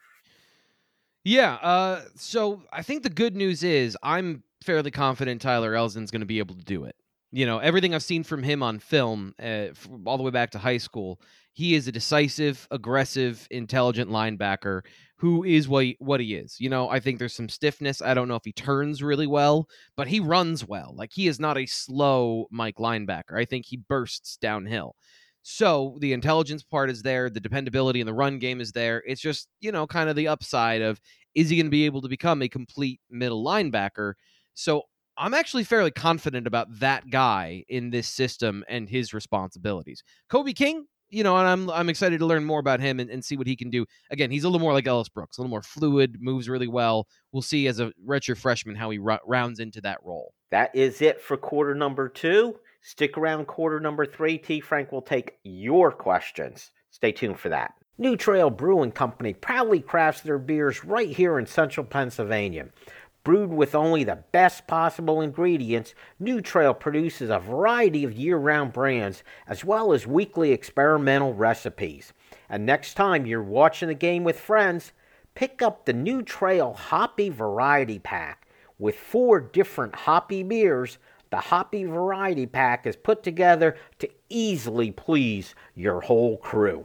[1.23, 1.55] Yeah.
[1.55, 6.27] Uh, so I think the good news is I'm fairly confident Tyler Elsdon's going to
[6.27, 6.97] be able to do it.
[7.31, 9.69] You know, everything I've seen from him on film, uh,
[10.05, 11.21] all the way back to high school,
[11.53, 14.83] he is a decisive, aggressive, intelligent linebacker
[15.17, 16.57] who is what he, what he is.
[16.59, 18.03] You know, I think there's some stiffness.
[18.03, 20.93] I don't know if he turns really well, but he runs well.
[20.97, 23.37] Like he is not a slow Mike linebacker.
[23.39, 24.97] I think he bursts downhill.
[25.43, 29.03] So the intelligence part is there, the dependability in the run game is there.
[29.07, 31.01] It's just, you know, kind of the upside of
[31.35, 34.15] is he going to be able to become a complete middle linebacker?
[34.55, 34.83] So
[35.17, 40.03] I'm actually fairly confident about that guy in this system and his responsibilities.
[40.29, 43.25] Kobe King, you know, and I'm I'm excited to learn more about him and, and
[43.25, 43.87] see what he can do.
[44.11, 47.07] Again, he's a little more like Ellis Brooks, a little more fluid, moves really well.
[47.33, 50.35] We'll see as a redshirt freshman how he rounds into that role.
[50.51, 52.59] That is it for quarter number two.
[52.83, 54.39] Stick around quarter number three.
[54.39, 54.61] T.
[54.61, 56.71] Frank will take your questions.
[56.91, 57.75] Stay tuned for that.
[57.97, 62.67] New Trail Brewing Company proudly crafts their beers right here in central Pennsylvania.
[63.25, 68.75] Brewed with only the best possible ingredients, New Trail produces a variety of year round
[68.75, 72.13] brands as well as weekly experimental recipes.
[72.51, 74.93] And next time you're watching the game with friends,
[75.35, 78.47] pick up the New Trail Hoppy Variety Pack.
[78.79, 80.99] With four different hoppy beers,
[81.31, 86.85] the Hoppy Variety Pack is put together to easily please your whole crew.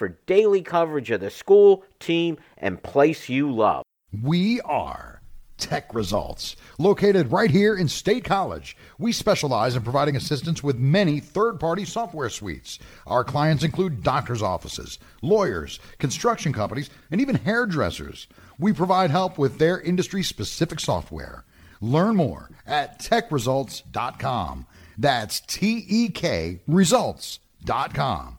[0.00, 3.84] for daily coverage of the school, team, and place you love.
[4.22, 5.20] We are
[5.58, 8.78] Tech Results, located right here in State College.
[8.98, 12.78] We specialize in providing assistance with many third party software suites.
[13.06, 18.26] Our clients include doctors' offices, lawyers, construction companies, and even hairdressers.
[18.58, 21.44] We provide help with their industry specific software.
[21.82, 24.66] Learn more at techresults.com.
[24.96, 28.38] That's T E K results.com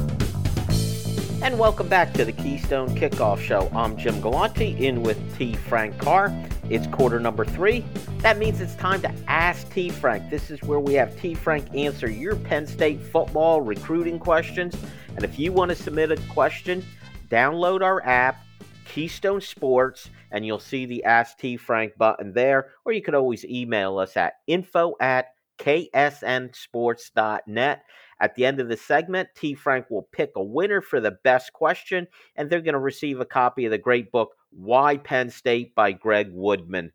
[1.43, 3.67] And welcome back to the Keystone Kickoff Show.
[3.73, 5.55] I'm Jim Galante in with T.
[5.55, 6.31] Frank Carr.
[6.69, 7.83] It's quarter number three.
[8.19, 9.89] That means it's time to ask T.
[9.89, 10.29] Frank.
[10.29, 11.33] This is where we have T.
[11.33, 14.77] Frank answer your Penn State football recruiting questions.
[15.15, 16.85] And if you want to submit a question,
[17.27, 18.45] download our app,
[18.85, 21.57] Keystone Sports, and you'll see the Ask T.
[21.57, 22.69] Frank button there.
[22.85, 27.83] Or you could always email us at info at ksnsports.net.
[28.21, 29.55] At the end of the segment, T.
[29.55, 33.25] Frank will pick a winner for the best question, and they're going to receive a
[33.25, 36.91] copy of the great book, Why Penn State by Greg Woodman.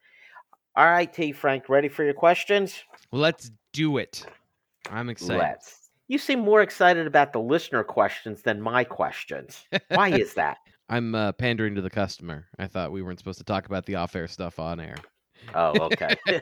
[0.76, 1.32] All right, T.
[1.32, 2.84] Frank, ready for your questions?
[3.10, 4.24] Let's do it.
[4.88, 5.38] I'm excited.
[5.38, 5.90] Let's.
[6.06, 9.64] You seem more excited about the listener questions than my questions.
[9.88, 10.58] Why is that?
[10.88, 12.46] I'm uh, pandering to the customer.
[12.56, 14.94] I thought we weren't supposed to talk about the off-air stuff on air.
[15.54, 16.16] Oh, okay.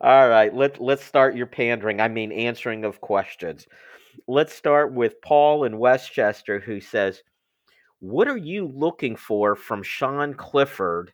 [0.00, 2.00] All right, let let's start your pandering.
[2.00, 3.66] I mean answering of questions.
[4.28, 7.22] Let's start with Paul in Westchester who says,
[8.00, 11.12] "What are you looking for from Sean Clifford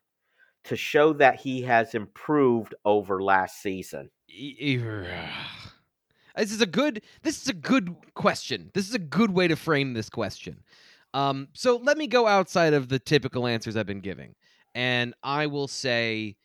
[0.64, 4.11] to show that he has improved over last season?"
[6.37, 8.71] This is a good this is a good question.
[8.73, 10.62] This is a good way to frame this question.
[11.12, 14.37] Um, so let me go outside of the typical answers I've been giving
[14.74, 16.37] and I will say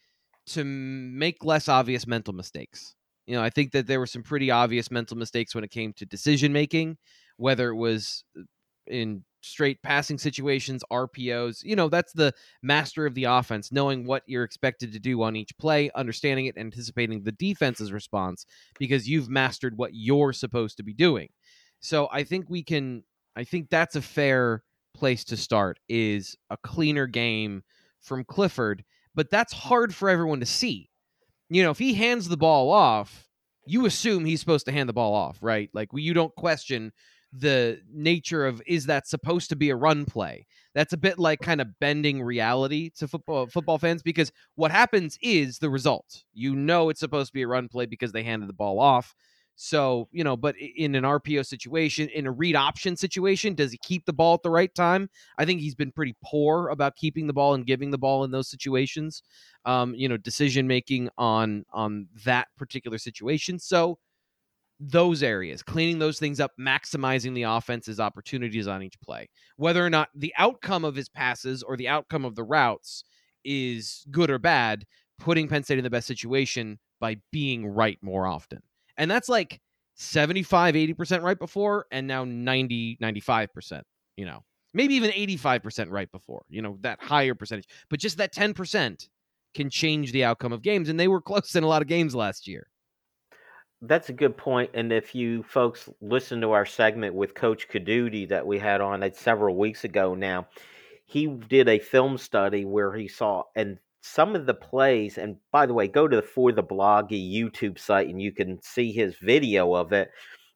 [0.48, 2.96] to make less obvious mental mistakes.
[3.26, 5.94] You know, I think that there were some pretty obvious mental mistakes when it came
[5.94, 6.98] to decision making,
[7.38, 8.42] whether it was uh,
[8.88, 11.64] in straight passing situations, RPOs.
[11.64, 15.36] You know, that's the master of the offense, knowing what you're expected to do on
[15.36, 18.46] each play, understanding it, anticipating the defense's response
[18.78, 21.30] because you've mastered what you're supposed to be doing.
[21.80, 23.04] So I think we can
[23.36, 27.64] I think that's a fair place to start is a cleaner game
[28.04, 28.84] from Clifford,
[29.16, 30.90] but that's hard for everyone to see.
[31.50, 33.28] You know, if he hands the ball off,
[33.66, 35.70] you assume he's supposed to hand the ball off, right?
[35.74, 36.92] Like you don't question
[37.32, 40.46] the nature of is that supposed to be a run play?
[40.76, 45.18] That's a bit like kind of bending reality to football football fans because what happens
[45.22, 46.24] is the result.
[46.34, 49.16] You know it's supposed to be a run play because they handed the ball off.
[49.56, 53.78] So, you know, but in an RPO situation, in a read option situation, does he
[53.78, 55.10] keep the ball at the right time?
[55.38, 58.32] I think he's been pretty poor about keeping the ball and giving the ball in
[58.32, 59.22] those situations.
[59.66, 63.60] Um, you know, decision making on on that particular situation.
[63.60, 64.00] So
[64.80, 69.30] those areas, cleaning those things up, maximizing the offense's opportunities on each play.
[69.58, 73.04] Whether or not the outcome of his passes or the outcome of the routes
[73.46, 74.86] is good or bad,
[75.20, 78.62] putting Penn State in the best situation by being right more often
[78.98, 79.60] and that's like
[79.96, 83.82] 75 80% right before and now 90 95%
[84.18, 87.68] you know maybe even 85% right before you know that higher percentage.
[87.90, 89.08] But just that 10%
[89.54, 92.16] can change the outcome of games and they were close in a lot of games
[92.16, 92.68] last year.
[93.82, 98.28] That's a good point and if you folks listen to our segment with coach Caduti
[98.30, 100.48] that we had on several weeks ago now
[101.06, 105.66] he did a film study where he saw and some of the plays, and by
[105.66, 109.16] the way, go to the For the Bloggy YouTube site and you can see his
[109.22, 110.12] video of it.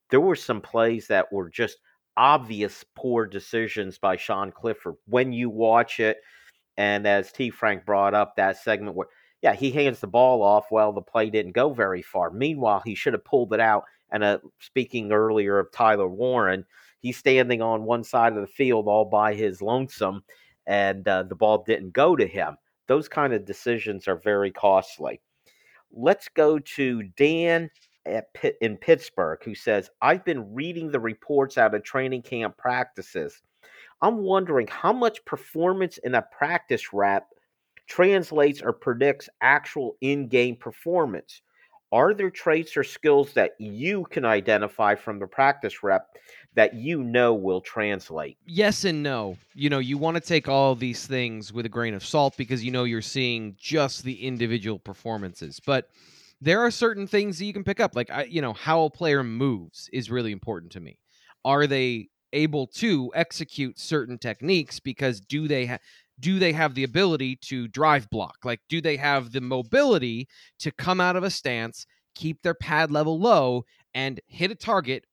[0.09, 1.77] There were some plays that were just
[2.17, 6.17] obvious poor decisions by Sean Clifford when you watch it.
[6.75, 7.49] And as T.
[7.49, 9.07] Frank brought up that segment where,
[9.41, 10.65] yeah, he hands the ball off.
[10.69, 12.29] Well, the play didn't go very far.
[12.29, 13.85] Meanwhile, he should have pulled it out.
[14.11, 16.65] And uh, speaking earlier of Tyler Warren,
[16.99, 20.25] he's standing on one side of the field all by his lonesome,
[20.65, 22.57] and uh, the ball didn't go to him
[22.87, 25.21] those kind of decisions are very costly.
[25.91, 27.69] Let's go to Dan
[28.33, 33.41] Pitt, in Pittsburgh, who says, I've been reading the reports out of training camp practices.
[34.01, 37.27] I'm wondering how much performance in a practice rep
[37.87, 41.41] translates or predicts actual in game performance.
[41.91, 46.07] Are there traits or skills that you can identify from the practice rep
[46.55, 48.37] that you know will translate?
[48.45, 49.37] Yes and no.
[49.53, 52.63] You know, you want to take all these things with a grain of salt because
[52.63, 55.61] you know you're seeing just the individual performances.
[55.65, 55.89] But
[56.41, 57.95] there are certain things that you can pick up.
[57.95, 60.99] Like, I, you know, how a player moves is really important to me.
[61.45, 65.79] Are they able to execute certain techniques because do they have
[66.19, 68.37] do they have the ability to drive block?
[68.43, 70.27] Like, do they have the mobility
[70.59, 73.63] to come out of a stance, keep their pad level low,
[73.93, 75.05] and hit a target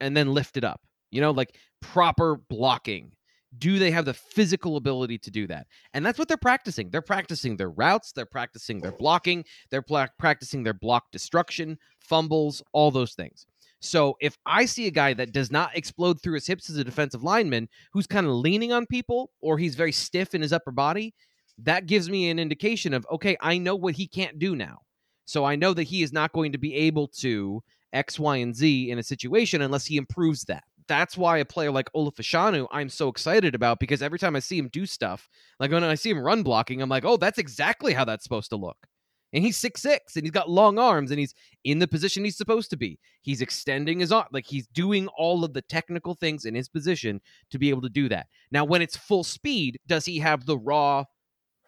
[0.00, 0.80] and then lift it up?
[1.10, 3.12] You know, like proper blocking.
[3.56, 5.68] Do they have the physical ability to do that?
[5.92, 6.90] And that's what they're practicing.
[6.90, 12.62] They're practicing their routes, they're practicing their blocking, they're pla- practicing their block destruction, fumbles,
[12.72, 13.46] all those things.
[13.84, 16.84] So if I see a guy that does not explode through his hips as a
[16.84, 20.70] defensive lineman, who's kind of leaning on people, or he's very stiff in his upper
[20.70, 21.14] body,
[21.58, 24.78] that gives me an indication of okay, I know what he can't do now.
[25.26, 27.62] So I know that he is not going to be able to
[27.92, 30.64] X, Y, and Z in a situation unless he improves that.
[30.88, 34.40] That's why a player like Olu Fashanu I'm so excited about because every time I
[34.40, 35.28] see him do stuff,
[35.60, 38.50] like when I see him run blocking, I'm like, oh, that's exactly how that's supposed
[38.50, 38.78] to look
[39.34, 42.36] and he's six six and he's got long arms and he's in the position he's
[42.36, 42.98] supposed to be.
[43.20, 47.20] He's extending his arm, like he's doing all of the technical things in his position
[47.50, 48.28] to be able to do that.
[48.52, 51.04] Now, when it's full speed, does he have the raw,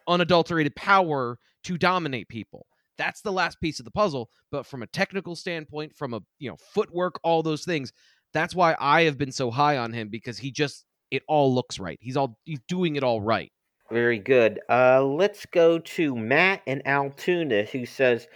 [0.07, 2.67] unadulterated power to dominate people?
[2.97, 4.31] That's the last piece of the puzzle.
[4.51, 7.93] But from a technical standpoint, from a you know footwork, all those things,
[8.33, 11.79] that's why I have been so high on him because he just it all looks
[11.81, 11.99] right.
[12.01, 13.51] He's all he's doing it all right.
[13.91, 14.61] Very good.
[14.69, 18.27] Uh, let's go to Matt and Altoona, who says,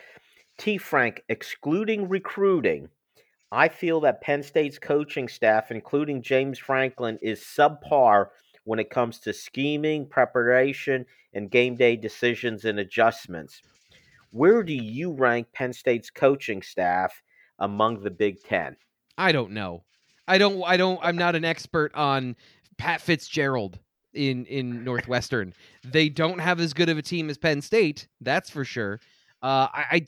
[0.59, 0.79] T.
[0.79, 2.89] Frank, excluding recruiting,
[3.51, 8.27] I feel that Penn State's coaching staff, including James Franklin, is subpar
[8.65, 13.61] when it comes to scheming, preparation, and game day decisions and adjustments.
[14.31, 17.23] Where do you rank Penn State's coaching staff
[17.59, 18.77] among the Big Ten?
[19.19, 19.83] I don't know.
[20.29, 20.63] I don't.
[20.63, 21.01] I don't.
[21.03, 22.37] I'm not an expert on
[22.79, 23.81] Pat Fitzgerald
[24.15, 25.55] in in Northwestern.
[25.85, 29.01] They don't have as good of a team as Penn State, that's for sure.
[29.43, 30.07] Uh, I, I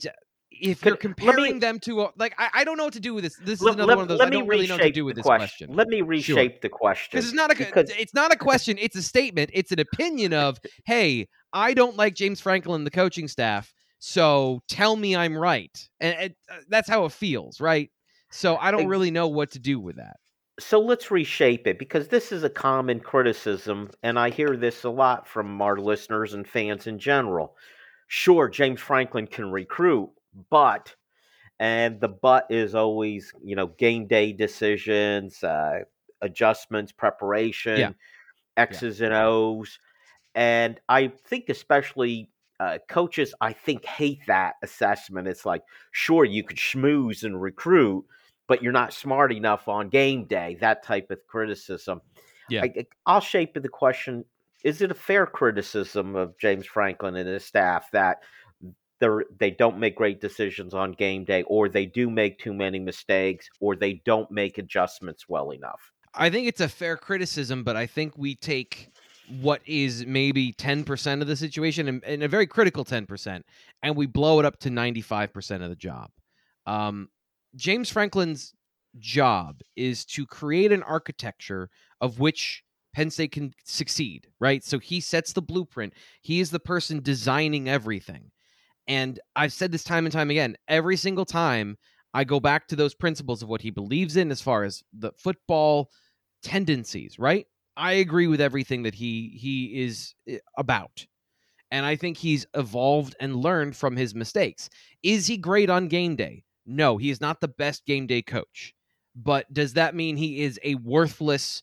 [0.51, 3.23] if you're comparing me, them to like I, I, don't know what to do with
[3.23, 3.35] this.
[3.37, 5.05] This is let, another let, one of those I don't really know what to do
[5.05, 5.67] with this question.
[5.67, 5.75] question.
[5.75, 6.59] Let me reshape sure.
[6.61, 7.89] the question because it's not a because...
[7.97, 8.77] it's not a question.
[8.79, 9.49] It's a statement.
[9.53, 13.73] It's an opinion of hey, I don't like James Franklin, the coaching staff.
[13.99, 17.89] So tell me I'm right, and, and uh, that's how it feels, right?
[18.31, 20.17] So I don't really know what to do with that
[20.59, 24.89] so let's reshape it because this is a common criticism, and I hear this a
[24.89, 27.55] lot from our listeners and fans in general.
[28.07, 30.09] Sure, James Franklin can recruit,
[30.49, 30.95] but,
[31.59, 35.79] and the but is always, you know, game day decisions, uh,
[36.21, 37.91] adjustments, preparation, yeah.
[38.57, 39.07] X's yeah.
[39.07, 39.79] and O's.
[40.35, 42.29] And I think, especially
[42.59, 45.27] uh, coaches, I think, hate that assessment.
[45.27, 48.05] It's like, sure, you could schmooze and recruit,
[48.53, 50.55] but you're not smart enough on game day.
[50.61, 52.01] That type of criticism.
[52.51, 52.65] Yeah,
[53.07, 54.25] I, will shape the question:
[54.63, 58.21] Is it a fair criticism of James Franklin and his staff that
[59.39, 63.49] they don't make great decisions on game day, or they do make too many mistakes,
[63.59, 65.91] or they don't make adjustments well enough?
[66.13, 68.91] I think it's a fair criticism, but I think we take
[69.41, 73.41] what is maybe 10% of the situation and, and, a very critical 10%
[73.81, 76.11] and we blow it up to 95% of the job
[76.67, 77.07] um,
[77.55, 78.53] James Franklin's
[78.99, 81.69] job is to create an architecture
[82.01, 84.63] of which Penn State can succeed, right?
[84.63, 85.93] So he sets the blueprint.
[86.21, 88.31] He is the person designing everything.
[88.87, 90.55] And I've said this time and time again.
[90.67, 91.77] Every single time
[92.13, 95.11] I go back to those principles of what he believes in as far as the
[95.17, 95.89] football
[96.43, 97.47] tendencies, right?
[97.77, 101.05] I agree with everything that he he is eh, about.
[101.71, 104.69] And I think he's evolved and learned from his mistakes.
[105.03, 106.43] Is he great on game day?
[106.65, 108.73] No, he is not the best game day coach.
[109.15, 111.61] But does that mean he is a worthless,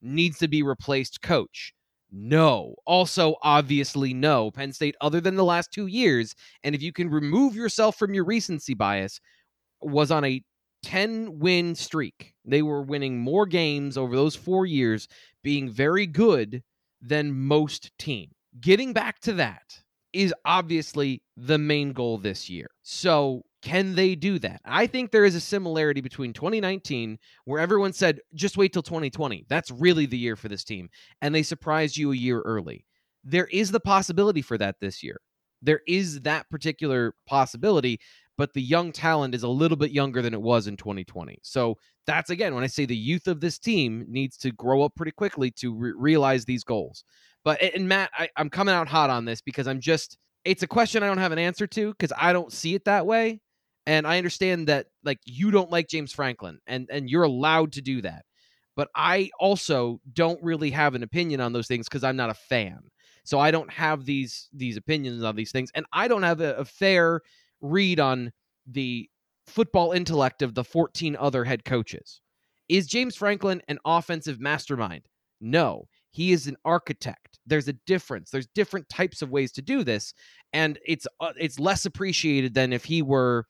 [0.00, 1.74] needs to be replaced coach?
[2.10, 2.74] No.
[2.86, 4.50] Also, obviously, no.
[4.50, 8.14] Penn State, other than the last two years, and if you can remove yourself from
[8.14, 9.20] your recency bias,
[9.80, 10.42] was on a
[10.82, 12.34] 10 win streak.
[12.44, 15.08] They were winning more games over those four years,
[15.42, 16.62] being very good
[17.00, 18.32] than most teams.
[18.60, 19.80] Getting back to that
[20.12, 22.68] is obviously the main goal this year.
[22.82, 24.60] So can they do that?
[24.64, 29.46] I think there is a similarity between 2019, where everyone said, just wait till 2020.
[29.48, 30.90] That's really the year for this team.
[31.22, 32.84] And they surprised you a year early.
[33.24, 35.20] There is the possibility for that this year.
[35.62, 38.00] There is that particular possibility,
[38.36, 41.38] but the young talent is a little bit younger than it was in 2020.
[41.42, 44.96] So that's again, when I say the youth of this team needs to grow up
[44.96, 47.04] pretty quickly to re- realize these goals.
[47.44, 50.68] But, and Matt, I, I'm coming out hot on this because I'm just, it's a
[50.68, 53.40] question I don't have an answer to because I don't see it that way
[53.86, 57.82] and I understand that like you don't like James Franklin and and you're allowed to
[57.82, 58.24] do that.
[58.74, 62.34] But I also don't really have an opinion on those things cuz I'm not a
[62.34, 62.80] fan.
[63.24, 66.54] So I don't have these these opinions on these things and I don't have a,
[66.56, 67.20] a fair
[67.60, 68.32] read on
[68.66, 69.08] the
[69.46, 72.20] football intellect of the 14 other head coaches.
[72.68, 75.02] Is James Franklin an offensive mastermind?
[75.40, 77.40] No, he is an architect.
[77.46, 78.30] There's a difference.
[78.30, 80.14] There's different types of ways to do this,
[80.52, 83.46] and it's uh, it's less appreciated than if he were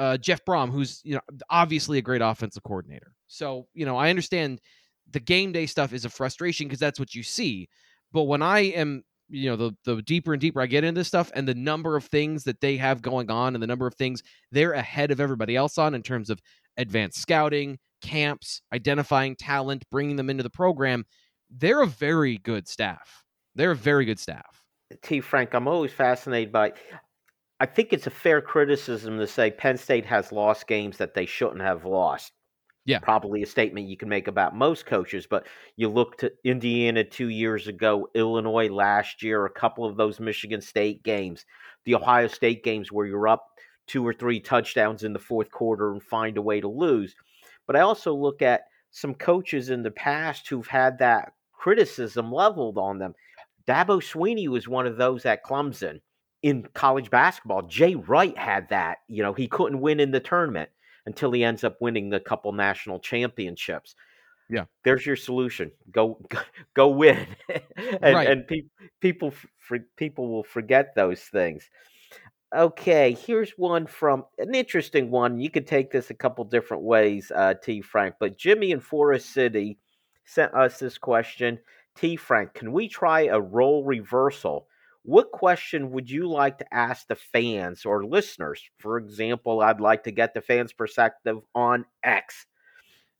[0.00, 1.20] uh, Jeff Brohm, who's you know
[1.50, 3.12] obviously a great offensive coordinator.
[3.26, 4.60] So you know I understand
[5.12, 7.68] the game day stuff is a frustration because that's what you see.
[8.10, 11.08] But when I am, you know, the the deeper and deeper I get into this
[11.08, 13.94] stuff and the number of things that they have going on and the number of
[13.94, 16.40] things they're ahead of everybody else on in terms of
[16.78, 21.04] advanced scouting, camps, identifying talent, bringing them into the program,
[21.50, 23.22] they're a very good staff.
[23.54, 24.64] They're a very good staff.
[25.02, 25.20] T.
[25.20, 26.72] Frank, I'm always fascinated by.
[27.60, 31.26] I think it's a fair criticism to say Penn State has lost games that they
[31.26, 32.32] shouldn't have lost.
[32.86, 33.00] Yeah.
[33.00, 35.46] Probably a statement you can make about most coaches, but
[35.76, 40.62] you look to Indiana two years ago, Illinois last year, a couple of those Michigan
[40.62, 41.44] State games,
[41.84, 43.46] the Ohio State games where you're up
[43.86, 47.14] two or three touchdowns in the fourth quarter and find a way to lose.
[47.66, 52.78] But I also look at some coaches in the past who've had that criticism leveled
[52.78, 53.14] on them.
[53.66, 56.00] Dabo Swinney was one of those at Clemson
[56.42, 57.62] in college basketball.
[57.62, 58.98] Jay Wright had that.
[59.08, 60.70] You know, he couldn't win in the tournament
[61.06, 63.94] until he ends up winning a couple national championships.
[64.48, 65.70] Yeah, there's your solution.
[65.92, 66.20] Go,
[66.74, 67.26] go, win,
[67.76, 68.28] and, right.
[68.28, 68.62] and pe-
[69.00, 71.68] people, for, people will forget those things.
[72.54, 75.38] Okay, here's one from an interesting one.
[75.38, 77.80] You could take this a couple different ways, uh, T.
[77.80, 78.16] Frank.
[78.18, 79.78] But Jimmy in Forest City
[80.24, 81.60] sent us this question.
[81.96, 82.16] T.
[82.16, 84.66] Frank, can we try a role reversal?
[85.02, 88.62] What question would you like to ask the fans or listeners?
[88.78, 92.46] For example, I'd like to get the fans' perspective on X.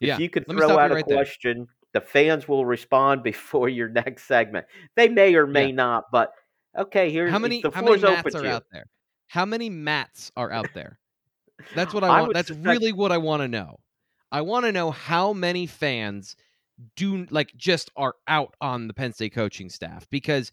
[0.00, 0.18] If yeah.
[0.18, 2.00] you could throw out a right question, there.
[2.02, 4.66] the fans will respond before your next segment.
[4.96, 5.74] They may or may yeah.
[5.74, 6.32] not, but
[6.78, 8.54] okay, here's how many the how many floor's mats open are you.
[8.54, 8.84] out there?
[9.28, 10.98] How many mats are out there?
[11.74, 12.28] That's what I want.
[12.28, 13.78] would That's suspect- really what I want to know.
[14.32, 16.36] I want to know how many fans
[16.96, 20.50] do like just are out on the Penn State coaching staff because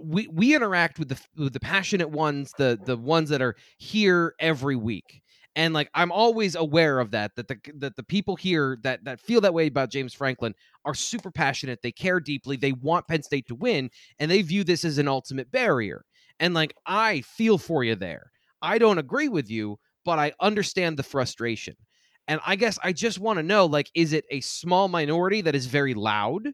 [0.00, 4.34] we we interact with the with the passionate ones, the the ones that are here
[4.38, 5.22] every week.
[5.56, 9.20] And like I'm always aware of that that the that the people here that that
[9.20, 11.80] feel that way about James Franklin are super passionate.
[11.82, 12.56] They care deeply.
[12.56, 16.04] They want Penn State to win and they view this as an ultimate barrier.
[16.40, 18.30] And like I feel for you there.
[18.62, 21.76] I don't agree with you, but I understand the frustration.
[22.26, 25.54] And I guess I just want to know like, is it a small minority that
[25.54, 26.48] is very loud?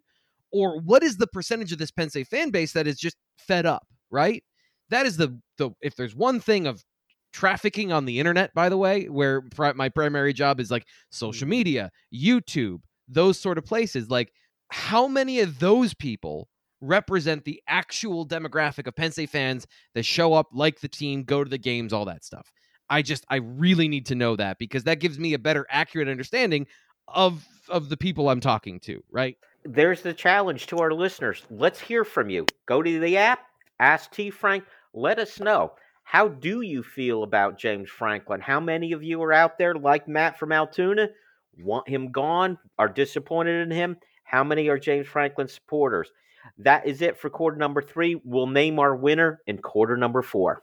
[0.52, 3.66] Or what is the percentage of this Penn State fan base that is just fed
[3.66, 4.42] up, right?
[4.88, 6.84] That is the the if there's one thing of
[7.32, 11.44] trafficking on the internet, by the way, where pri- my primary job is like social
[11.44, 11.50] mm-hmm.
[11.50, 14.32] media, YouTube, those sort of places, like
[14.68, 16.48] how many of those people
[16.80, 21.44] represent the actual demographic of Penn State fans that show up, like the team, go
[21.44, 22.50] to the games, all that stuff?
[22.88, 26.08] I just I really need to know that because that gives me a better accurate
[26.08, 26.66] understanding
[27.06, 29.36] of of the people I'm talking to, right?
[29.64, 31.44] There's the challenge to our listeners.
[31.50, 32.46] Let's hear from you.
[32.66, 33.40] Go to the app,
[33.78, 35.72] ask T Frank, let us know.
[36.02, 38.40] How do you feel about James Franklin?
[38.40, 41.08] How many of you are out there like Matt from Altoona,
[41.58, 43.96] want him gone, are disappointed in him?
[44.24, 46.10] How many are James Franklin supporters?
[46.58, 48.20] That is it for quarter number three.
[48.24, 50.62] We'll name our winner in quarter number four.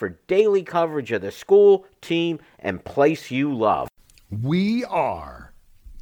[0.00, 3.86] for daily coverage of the school, team, and place you love.
[4.30, 5.52] We are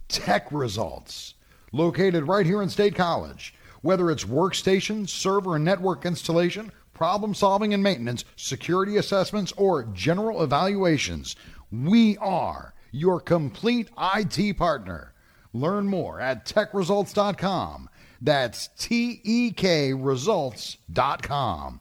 [0.07, 1.35] Tech Results,
[1.73, 3.55] located right here in State College.
[3.83, 10.45] Whether it's workstation, server, and network installation, problem solving and maintenance, security assessments, or general
[10.45, 11.35] evaluations,
[11.73, 15.13] we are your complete IT partner.
[15.53, 17.91] Learn more at techresults.com.
[18.21, 21.81] That's T E K results.com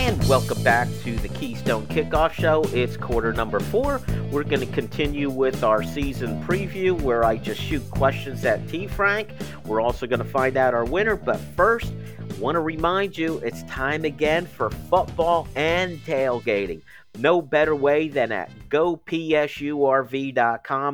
[0.00, 2.64] And welcome back to the Keystone Kickoff Show.
[2.72, 4.00] It's quarter number four.
[4.30, 8.86] We're going to continue with our season preview where I just shoot questions at T
[8.86, 9.28] Frank.
[9.66, 11.92] We're also going to find out our winner, but first,
[12.38, 16.80] want to remind you it's time again for football and tailgating.
[17.18, 19.38] No better way than at gopsurv.com.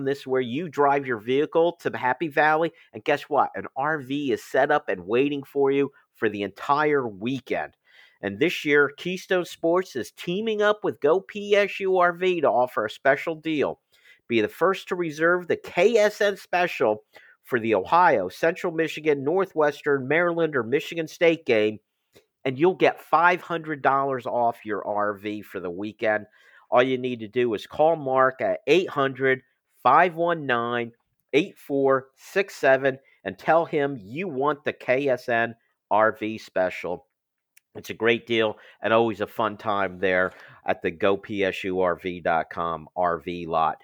[0.05, 3.51] This is where you drive your vehicle to the Happy Valley, and guess what?
[3.55, 7.73] An RV is set up and waiting for you for the entire weekend.
[8.23, 13.81] And this year, Keystone Sports is teaming up with GoPSURV to offer a special deal.
[14.29, 17.05] Be the first to reserve the KSN special
[17.45, 21.79] for the Ohio, Central Michigan, Northwestern, Maryland, or Michigan State game,
[22.45, 26.27] and you'll get $500 off your RV for the weekend.
[26.71, 29.43] All you need to do is call Mark at 800
[29.83, 30.93] 519
[31.33, 35.55] 8467 and tell him you want the KSN
[35.93, 37.07] RV special.
[37.77, 40.33] It's a great deal and always a fun time there
[40.66, 43.83] at the gopsurv.com RV lot.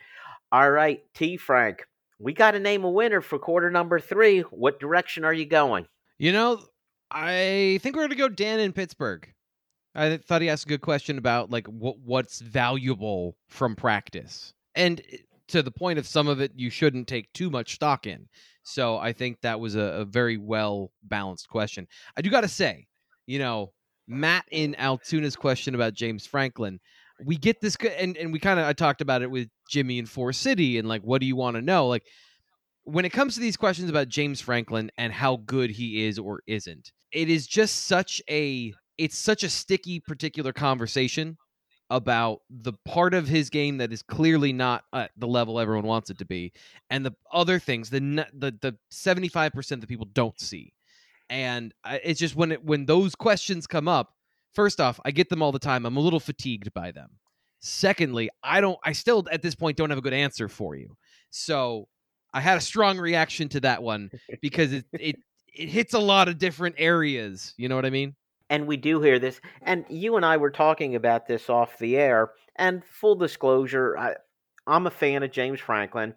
[0.51, 1.87] All right, T Frank,
[2.19, 4.41] we got to name a winner for quarter number three.
[4.41, 5.87] What direction are you going?
[6.19, 6.63] You know,
[7.11, 9.33] I think we're going to go Dan in Pittsburgh.
[9.95, 15.03] I thought he asked a good question about like what what's valuable from practice, and
[15.13, 15.19] eh,
[15.49, 18.29] to the point of some of it you shouldn't take too much stock in.
[18.63, 21.87] So I think that was a, a very well balanced question.
[22.17, 22.87] I do got to say,
[23.27, 23.73] you know,
[24.13, 26.79] Matt in Altoona's question about James Franklin,
[27.25, 30.07] we get this and and we kind of I talked about it with Jimmy in
[30.07, 31.89] Forest City and like what do you want to know?
[31.89, 32.05] Like
[32.85, 36.43] when it comes to these questions about James Franklin and how good he is or
[36.47, 41.37] isn't it is just such a it's such a sticky particular conversation
[41.91, 46.11] about the part of his game that is clearly not at the level everyone wants
[46.11, 46.53] it to be
[46.91, 48.01] and the other things the
[48.33, 50.73] the the 75% that people don't see
[51.31, 54.15] and it's just when it when those questions come up
[54.55, 55.87] first off i get them all the time.
[55.87, 57.11] I'm a little fatigued by them.
[57.61, 60.97] Secondly i don't i still at this point don't have a good answer for you.
[61.31, 61.89] So
[62.35, 64.11] i had a strong reaction to that one
[64.43, 65.17] because it it
[65.55, 68.15] it hits a lot of different areas you know what i mean?
[68.51, 71.97] And we do hear this and you and i were talking about this off the
[71.97, 74.17] air and full disclosure I,
[74.67, 76.15] i'm a fan of james franklin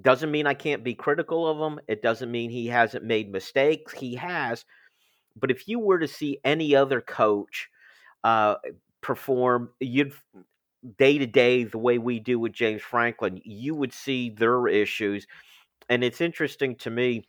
[0.00, 1.80] doesn't mean I can't be critical of him.
[1.88, 3.92] It doesn't mean he hasn't made mistakes.
[3.94, 4.64] He has.
[5.36, 7.68] But if you were to see any other coach
[8.24, 8.56] uh,
[9.00, 10.12] perform, you'd
[10.98, 15.26] day to day the way we do with James Franklin, you would see their issues.
[15.88, 17.28] And it's interesting to me.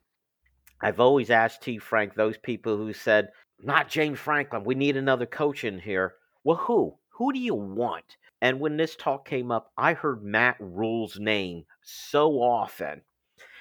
[0.82, 1.80] I've always asked T.
[1.80, 4.64] Frank those people who said, "Not James Franklin.
[4.64, 6.98] We need another coach in here." Well, who?
[7.10, 8.18] Who do you want?
[8.42, 13.02] And when this talk came up, I heard Matt Rhule's name so often.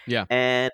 [0.06, 0.24] Yeah.
[0.30, 0.72] And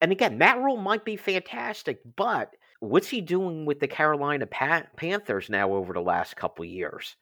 [0.00, 5.50] and again, Matt Rhule might be fantastic, but what's he doing with the Carolina Panthers
[5.50, 7.16] now over the last couple years?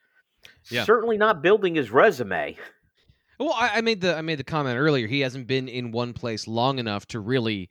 [0.69, 0.85] Yeah.
[0.85, 2.57] Certainly not building his resume.
[3.39, 5.07] Well, I, I, made the I made the comment earlier.
[5.07, 7.69] He hasn't been in one place long enough to really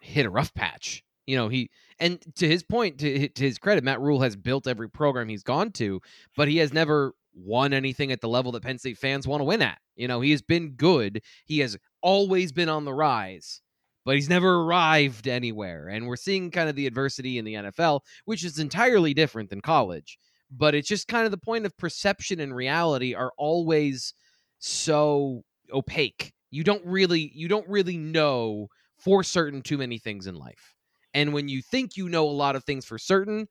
[0.00, 1.04] hit a rough patch.
[1.26, 4.66] You know, he and to his point, to, to his credit, Matt Rhule has built
[4.66, 6.00] every program he's gone to,
[6.36, 9.44] but he has never won anything at the level that Penn State fans want to
[9.44, 9.78] win at.
[9.96, 11.22] You know, he has been good.
[11.46, 13.60] He has always been on the rise,
[14.04, 15.88] but he's never arrived anywhere.
[15.88, 19.60] And we're seeing kind of the adversity in the NFL, which is entirely different than
[19.60, 20.18] college.
[20.50, 24.14] But it's just kind of the point of perception and reality are always
[24.58, 26.32] so opaque.
[26.50, 28.68] You don't really you don't really know
[28.98, 30.74] for certain too many things in life.
[31.14, 33.46] And when you think you know a lot of things for certain,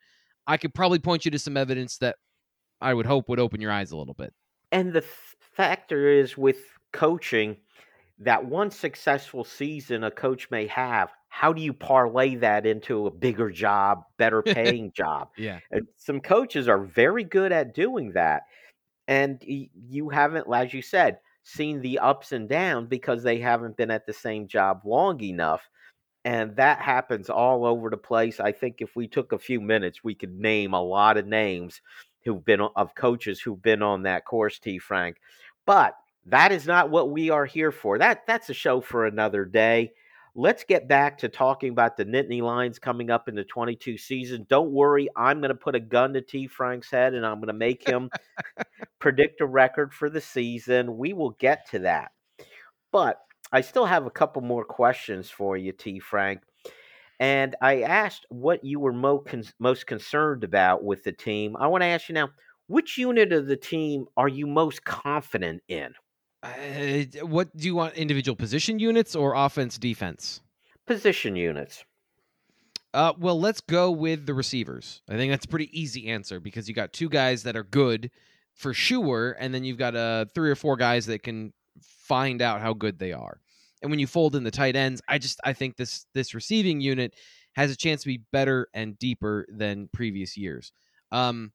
[0.48, 2.16] I could probably point you to some evidence that
[2.82, 4.34] I would hope would open your eyes a little bit.
[4.72, 5.04] And the
[5.40, 6.58] factor is with
[6.94, 7.58] coaching
[8.20, 13.12] that one successful season a coach may have, how do you parlay that into a
[13.12, 15.30] bigger job, better paying job?
[15.38, 15.60] Yeah.
[15.72, 18.44] And some coaches are very good at doing that.
[19.08, 23.90] And you haven't, as you said, seen the ups and downs because they haven't been
[23.90, 25.68] at the same job long enough.
[26.26, 28.40] And that happens all over the place.
[28.40, 31.82] I think if we took a few minutes, we could name a lot of names
[32.24, 34.78] who've been of coaches who've been on that course, T.
[34.80, 35.18] Frank.
[35.66, 35.96] But
[36.26, 37.98] that is not what we are here for.
[37.98, 39.92] That that's a show for another day.
[40.36, 44.46] let's get back to talking about the Nittany Lions coming up in the 22 season.
[44.50, 46.48] Don't worry, I'm going to put a gun to T.
[46.48, 48.10] Frank's head and I'm going to make him
[49.00, 50.98] predict a record for the season.
[50.98, 52.12] We will get to that.
[52.92, 53.20] But
[53.52, 56.00] I still have a couple more questions for you, T.
[56.00, 56.42] Frank.
[57.20, 61.58] And I asked what you were mo- con- most concerned about with the team.
[61.58, 62.30] I want to ask you now,
[62.68, 65.94] which unit of the team are you most confident in?
[66.42, 67.96] Uh, what do you want?
[67.96, 70.42] Individual position units or offense defense?
[70.88, 71.84] Position units.
[72.94, 75.02] Uh, well, let's go with the receivers.
[75.10, 78.10] I think that's a pretty easy answer because you got two guys that are good
[78.56, 82.62] for sure, and then you've got uh, three or four guys that can find out
[82.62, 83.40] how good they are.
[83.82, 86.82] And when you fold in the tight ends, I just I think this this receiving
[86.82, 87.16] unit
[87.54, 90.72] has a chance to be better and deeper than previous years.
[91.12, 91.52] Um,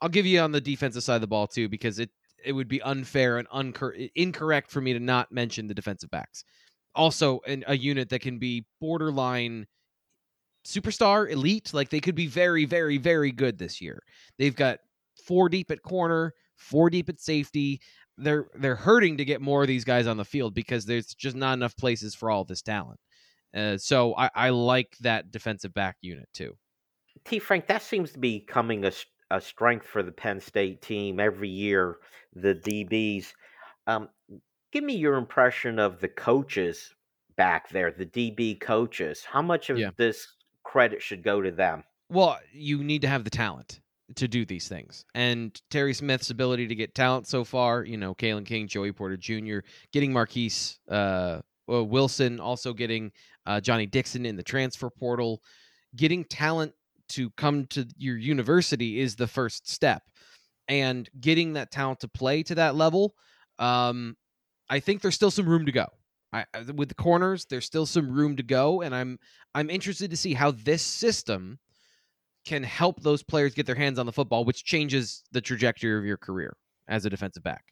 [0.00, 2.10] I'll give you on the defensive side of the ball too because it
[2.44, 6.44] it would be unfair and uncor- incorrect for me to not mention the defensive backs.
[6.94, 9.66] Also, an, a unit that can be borderline
[10.66, 11.72] superstar elite.
[11.74, 14.02] Like they could be very, very, very good this year.
[14.38, 14.78] They've got
[15.24, 17.80] four deep at corner, four deep at safety.
[18.18, 21.36] They're they're hurting to get more of these guys on the field because there's just
[21.36, 23.00] not enough places for all this talent.
[23.54, 26.56] Uh, so I, I like that defensive back unit too.
[27.24, 27.38] T.
[27.38, 28.92] Frank, that seems to be coming a
[29.30, 31.98] a strength for the Penn State team every year,
[32.34, 33.32] the DBs.
[33.86, 34.08] Um,
[34.72, 36.94] give me your impression of the coaches
[37.36, 39.24] back there, the DB coaches.
[39.24, 39.90] How much of yeah.
[39.96, 40.26] this
[40.64, 41.84] credit should go to them?
[42.10, 43.80] Well, you need to have the talent
[44.16, 45.04] to do these things.
[45.14, 49.16] And Terry Smith's ability to get talent so far, you know, Kalen King, Joey Porter
[49.16, 49.58] Jr.,
[49.92, 50.52] getting Marquis
[50.90, 53.12] uh, Wilson, also getting
[53.46, 55.42] uh, Johnny Dixon in the transfer portal,
[55.94, 56.72] getting talent
[57.10, 60.02] to come to your university is the first step
[60.68, 63.14] and getting that talent to play to that level
[63.58, 64.16] um,
[64.68, 65.86] i think there's still some room to go
[66.32, 66.44] I,
[66.74, 69.18] with the corners there's still some room to go and i'm
[69.54, 71.58] i'm interested to see how this system
[72.48, 76.04] can help those players get their hands on the football which changes the trajectory of
[76.04, 76.56] your career
[76.88, 77.64] as a defensive back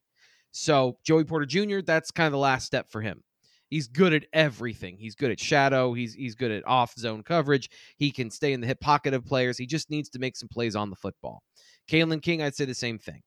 [0.53, 3.23] so joey porter jr that's kind of the last step for him
[3.69, 4.97] He's good at everything.
[4.97, 5.93] He's good at shadow.
[5.93, 7.69] He's he's good at off zone coverage.
[7.97, 9.59] He can stay in the hip pocket of players.
[9.59, 11.43] He just needs to make some plays on the football.
[11.91, 13.23] Kalen King, I'd say the same thing.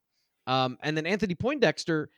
[0.48, 2.10] Um, and then Anthony Poindexter,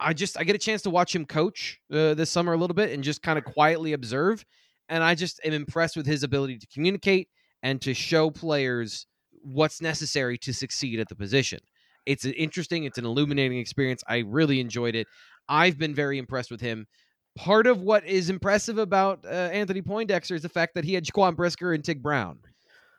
[0.00, 2.74] I just I get a chance to watch him coach uh, this summer a little
[2.74, 4.44] bit and just kind of quietly observe.
[4.88, 7.28] And I just am impressed with his ability to communicate
[7.62, 9.06] and to show players
[9.42, 11.60] what's necessary to succeed at the position.
[12.06, 14.02] It's an interesting, it's an illuminating experience.
[14.08, 15.06] I really enjoyed it.
[15.48, 16.86] I've been very impressed with him
[17.38, 21.04] part of what is impressive about uh, Anthony Poindexter is the fact that he had
[21.04, 22.40] Jaquan Brisker and Tig Brown.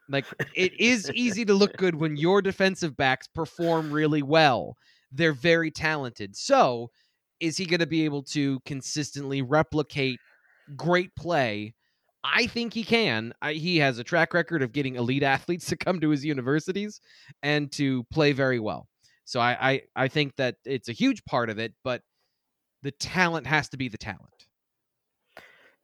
[0.07, 4.75] Like it is easy to look good when your defensive backs perform really well.
[5.11, 6.35] They're very talented.
[6.35, 6.89] So,
[7.39, 10.19] is he going to be able to consistently replicate
[10.75, 11.73] great play?
[12.23, 13.33] I think he can.
[13.41, 17.01] I, he has a track record of getting elite athletes to come to his universities
[17.43, 18.87] and to play very well.
[19.25, 22.01] So I, I, I think that it's a huge part of it, but
[22.81, 24.47] the talent has to be the talent.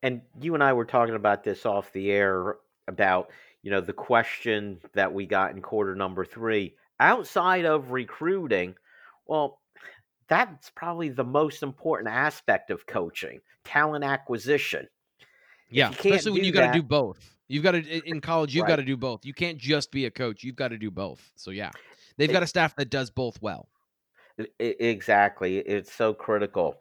[0.01, 2.55] And you and I were talking about this off the air
[2.87, 3.29] about,
[3.63, 6.75] you know, the question that we got in quarter number three.
[6.99, 8.75] Outside of recruiting,
[9.25, 9.59] well,
[10.27, 14.87] that's probably the most important aspect of coaching talent acquisition.
[15.69, 17.35] Yeah, especially when you got to do both.
[17.47, 18.55] You've got to in college.
[18.55, 18.69] You've right.
[18.69, 19.25] got to do both.
[19.25, 20.43] You can't just be a coach.
[20.43, 21.31] You've got to do both.
[21.35, 21.71] So yeah,
[22.17, 23.67] they've got a staff that does both well.
[24.59, 25.59] Exactly.
[25.59, 26.77] It's so critical.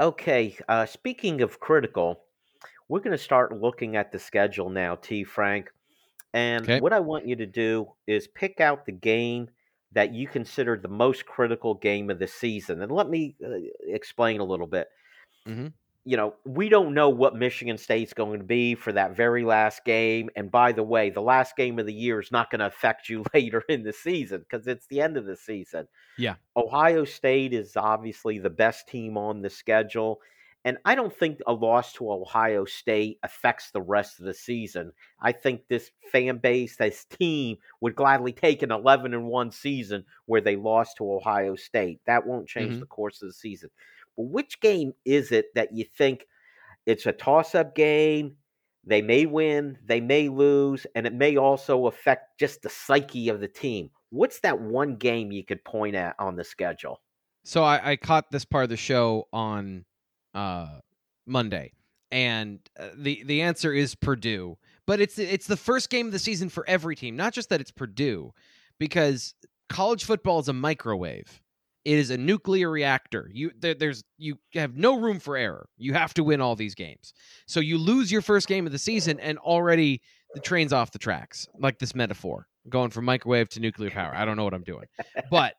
[0.00, 0.56] Okay.
[0.68, 2.20] Uh, speaking of critical,
[2.88, 5.24] we're going to start looking at the schedule now, T.
[5.24, 5.70] Frank.
[6.34, 6.80] And okay.
[6.80, 9.48] what I want you to do is pick out the game
[9.92, 12.82] that you consider the most critical game of the season.
[12.82, 13.50] And let me uh,
[13.86, 14.88] explain a little bit.
[15.48, 15.68] Mm-hmm
[16.06, 19.84] you know, we don't know what Michigan State's going to be for that very last
[19.86, 20.28] game.
[20.36, 23.08] And by the way, the last game of the year is not going to affect
[23.08, 25.88] you later in the season because it's the end of the season.
[26.18, 26.34] Yeah.
[26.56, 30.20] Ohio State is obviously the best team on the schedule.
[30.66, 34.92] And I don't think a loss to Ohio State affects the rest of the season.
[35.20, 40.04] I think this fan base, this team would gladly take an 11 and 1 season
[40.24, 42.00] where they lost to Ohio State.
[42.06, 42.80] That won't change mm-hmm.
[42.80, 43.68] the course of the season.
[44.16, 46.26] Which game is it that you think
[46.86, 48.36] it's a toss up game?
[48.86, 53.40] They may win, they may lose, and it may also affect just the psyche of
[53.40, 53.90] the team.
[54.10, 57.00] What's that one game you could point at on the schedule?
[57.44, 59.84] So I, I caught this part of the show on
[60.34, 60.80] uh,
[61.26, 61.72] Monday,
[62.10, 64.58] and uh, the the answer is Purdue.
[64.86, 67.60] But it's it's the first game of the season for every team, not just that
[67.60, 68.32] it's Purdue,
[68.78, 69.34] because
[69.68, 71.40] college football is a microwave
[71.84, 73.28] It is a nuclear reactor.
[73.32, 75.68] You there, there's you have no room for error.
[75.76, 77.12] You have to win all these games.
[77.46, 80.00] So you lose your first game of the season, and already
[80.34, 81.46] the train's off the tracks.
[81.58, 84.14] Like this metaphor, going from microwave to nuclear power.
[84.14, 84.86] I don't know what I'm doing,
[85.30, 85.54] but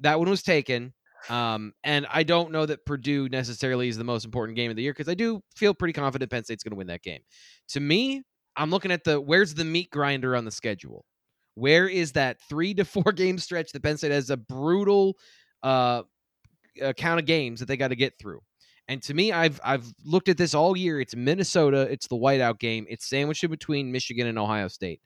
[0.00, 0.94] that one was taken.
[1.28, 4.82] Um, and I don't know that Purdue necessarily is the most important game of the
[4.82, 7.20] year because I do feel pretty confident Penn State's going to win that game.
[7.70, 8.22] To me,
[8.56, 11.04] I'm looking at the where's the meat grinder on the schedule.
[11.54, 15.16] Where is that three to four game stretch that Penn State has a brutal
[15.66, 16.02] uh,
[16.96, 18.40] count of games that they got to get through?
[18.88, 21.00] And to me, I've I've looked at this all year.
[21.00, 21.82] It's Minnesota.
[21.90, 22.86] It's the whiteout game.
[22.88, 25.00] It's sandwiched in between Michigan and Ohio State.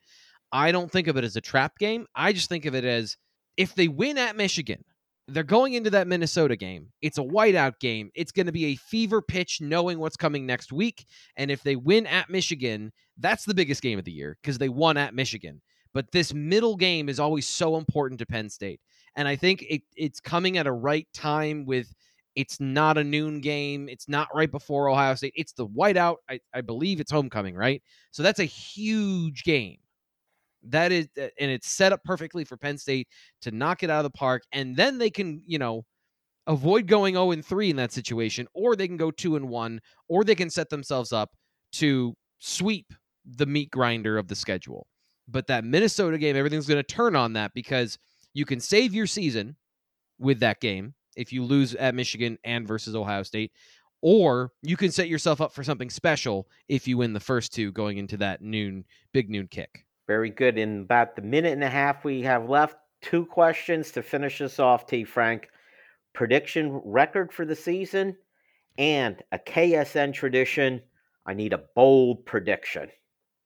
[0.53, 2.07] I don't think of it as a trap game.
[2.15, 3.17] I just think of it as
[3.57, 4.85] if they win at Michigan,
[5.29, 6.89] they're going into that Minnesota game.
[7.03, 8.11] It's a whiteout game.
[8.15, 11.07] It's going to be a fever pitch knowing what's coming next week.
[11.37, 14.69] And if they win at Michigan, that's the biggest game of the year because they
[14.69, 15.63] won at Michigan.
[15.95, 18.81] But this middle game is always so important to Penn State.
[19.17, 21.93] And I think it, it's coming at a right time with
[22.37, 23.89] it's not a noon game.
[23.89, 25.33] It's not right before Ohio State.
[25.37, 26.17] It's the whiteout.
[26.29, 27.83] I, I believe it's homecoming, right?
[28.13, 29.79] So that's a huge game.
[30.63, 33.09] That is, uh, and it's set up perfectly for Penn State
[33.43, 35.85] to knock it out of the park, and then they can, you know,
[36.47, 39.81] avoid going 0 and 3 in that situation, or they can go 2 and 1,
[40.09, 41.31] or they can set themselves up
[41.73, 42.93] to sweep
[43.25, 44.87] the meat grinder of the schedule.
[45.29, 47.99] But that Minnesota game, everything's going to turn on that because
[48.33, 49.57] you can save your season
[50.19, 53.53] with that game if you lose at Michigan and versus Ohio State,
[54.03, 57.73] or you can set yourself up for something special if you win the first two
[57.73, 59.85] going into that noon big noon kick.
[60.07, 60.59] Very good.
[60.59, 64.59] In about the minute and a half we have left, two questions to finish us
[64.59, 65.05] off, T.
[65.05, 65.49] Frank.
[66.13, 68.17] Prediction record for the season
[68.79, 70.81] and a KSN tradition.
[71.27, 72.89] I need a bold prediction.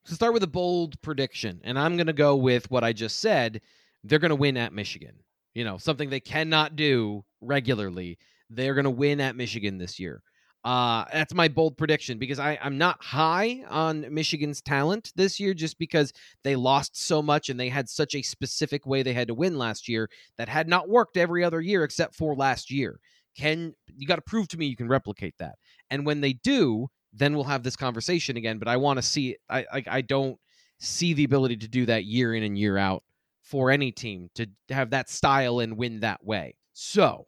[0.05, 3.19] So start with a bold prediction, and I'm going to go with what I just
[3.19, 3.61] said.
[4.05, 5.15] They're going to win at Michigan.
[5.53, 8.17] You know, something they cannot do regularly.
[8.49, 10.21] They're going to win at Michigan this year.
[10.65, 15.53] Uh, that's my bold prediction because I, I'm not high on Michigan's talent this year
[15.53, 16.11] just because
[16.43, 19.59] they lost so much and they had such a specific way they had to win
[19.59, 22.99] last year that had not worked every other year except for last year.
[23.37, 25.55] Can you got to prove to me you can replicate that?
[25.91, 28.57] And when they do, then we'll have this conversation again.
[28.57, 29.37] But I want to see.
[29.49, 30.37] I, I I don't
[30.79, 33.03] see the ability to do that year in and year out
[33.45, 36.55] for any team to have that style and win that way.
[36.73, 37.27] So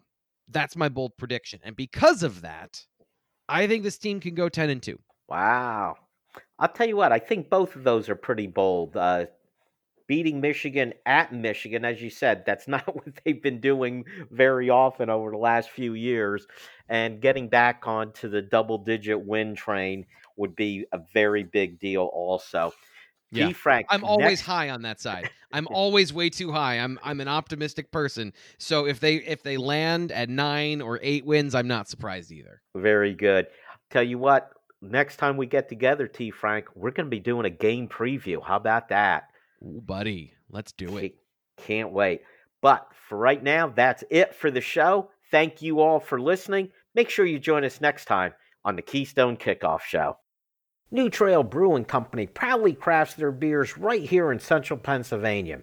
[0.49, 1.59] that's my bold prediction.
[1.63, 2.83] And because of that,
[3.47, 4.99] I think this team can go 10 and 2.
[5.29, 5.95] Wow.
[6.57, 8.97] I'll tell you what, I think both of those are pretty bold.
[8.97, 9.27] Uh,
[10.07, 15.11] beating Michigan at Michigan, as you said, that's not what they've been doing very often
[15.11, 16.47] over the last few years.
[16.89, 22.09] And getting back onto the double digit win train would be a very big deal,
[22.11, 22.73] also.
[23.31, 23.47] Yeah.
[23.47, 23.53] T.
[23.53, 25.29] Frank, I'm always next- high on that side.
[25.53, 26.79] I'm always way too high.
[26.79, 28.33] I'm I'm an optimistic person.
[28.57, 32.61] So if they if they land at 9 or 8 wins, I'm not surprised either.
[32.75, 33.47] Very good.
[33.89, 34.51] Tell you what,
[34.81, 36.31] next time we get together, T.
[36.31, 38.43] Frank, we're going to be doing a game preview.
[38.43, 39.29] How about that?
[39.63, 41.15] Ooh, buddy, let's do it.
[41.57, 42.21] Can't wait.
[42.61, 45.09] But for right now, that's it for the show.
[45.31, 46.69] Thank you all for listening.
[46.95, 48.33] Make sure you join us next time
[48.65, 50.17] on the Keystone Kickoff Show.
[50.89, 55.59] New Trail Brewing Company proudly crafts their beers right here in central Pennsylvania.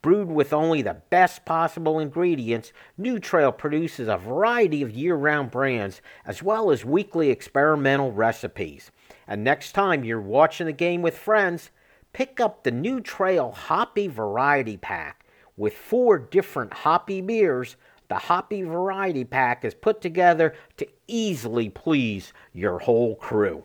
[0.00, 5.50] Brewed with only the best possible ingredients, New Trail produces a variety of year round
[5.50, 8.90] brands as well as weekly experimental recipes.
[9.28, 11.70] And next time you're watching the game with friends,
[12.14, 15.26] pick up the New Trail Hoppy Variety Pack.
[15.54, 17.76] With four different hoppy beers,
[18.08, 23.64] the Hoppy Variety Pack is put together to easily please your whole crew.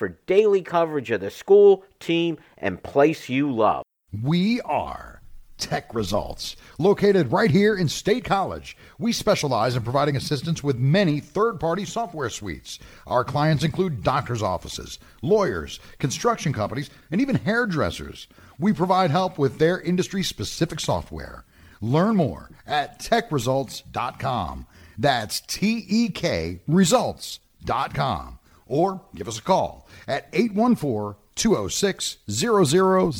[0.00, 3.84] for daily coverage of the school, team, and place you love.
[4.22, 5.20] We are
[5.58, 6.56] Tech Results.
[6.78, 11.84] Located right here in State College, we specialize in providing assistance with many third party
[11.84, 12.78] software suites.
[13.06, 18.26] Our clients include doctor's offices, lawyers, construction companies, and even hairdressers.
[18.58, 21.44] We provide help with their industry specific software.
[21.82, 24.66] Learn more at techresults.com.
[24.96, 28.38] That's T E K results.com.
[28.70, 33.12] Or give us a call at 814 206 0000.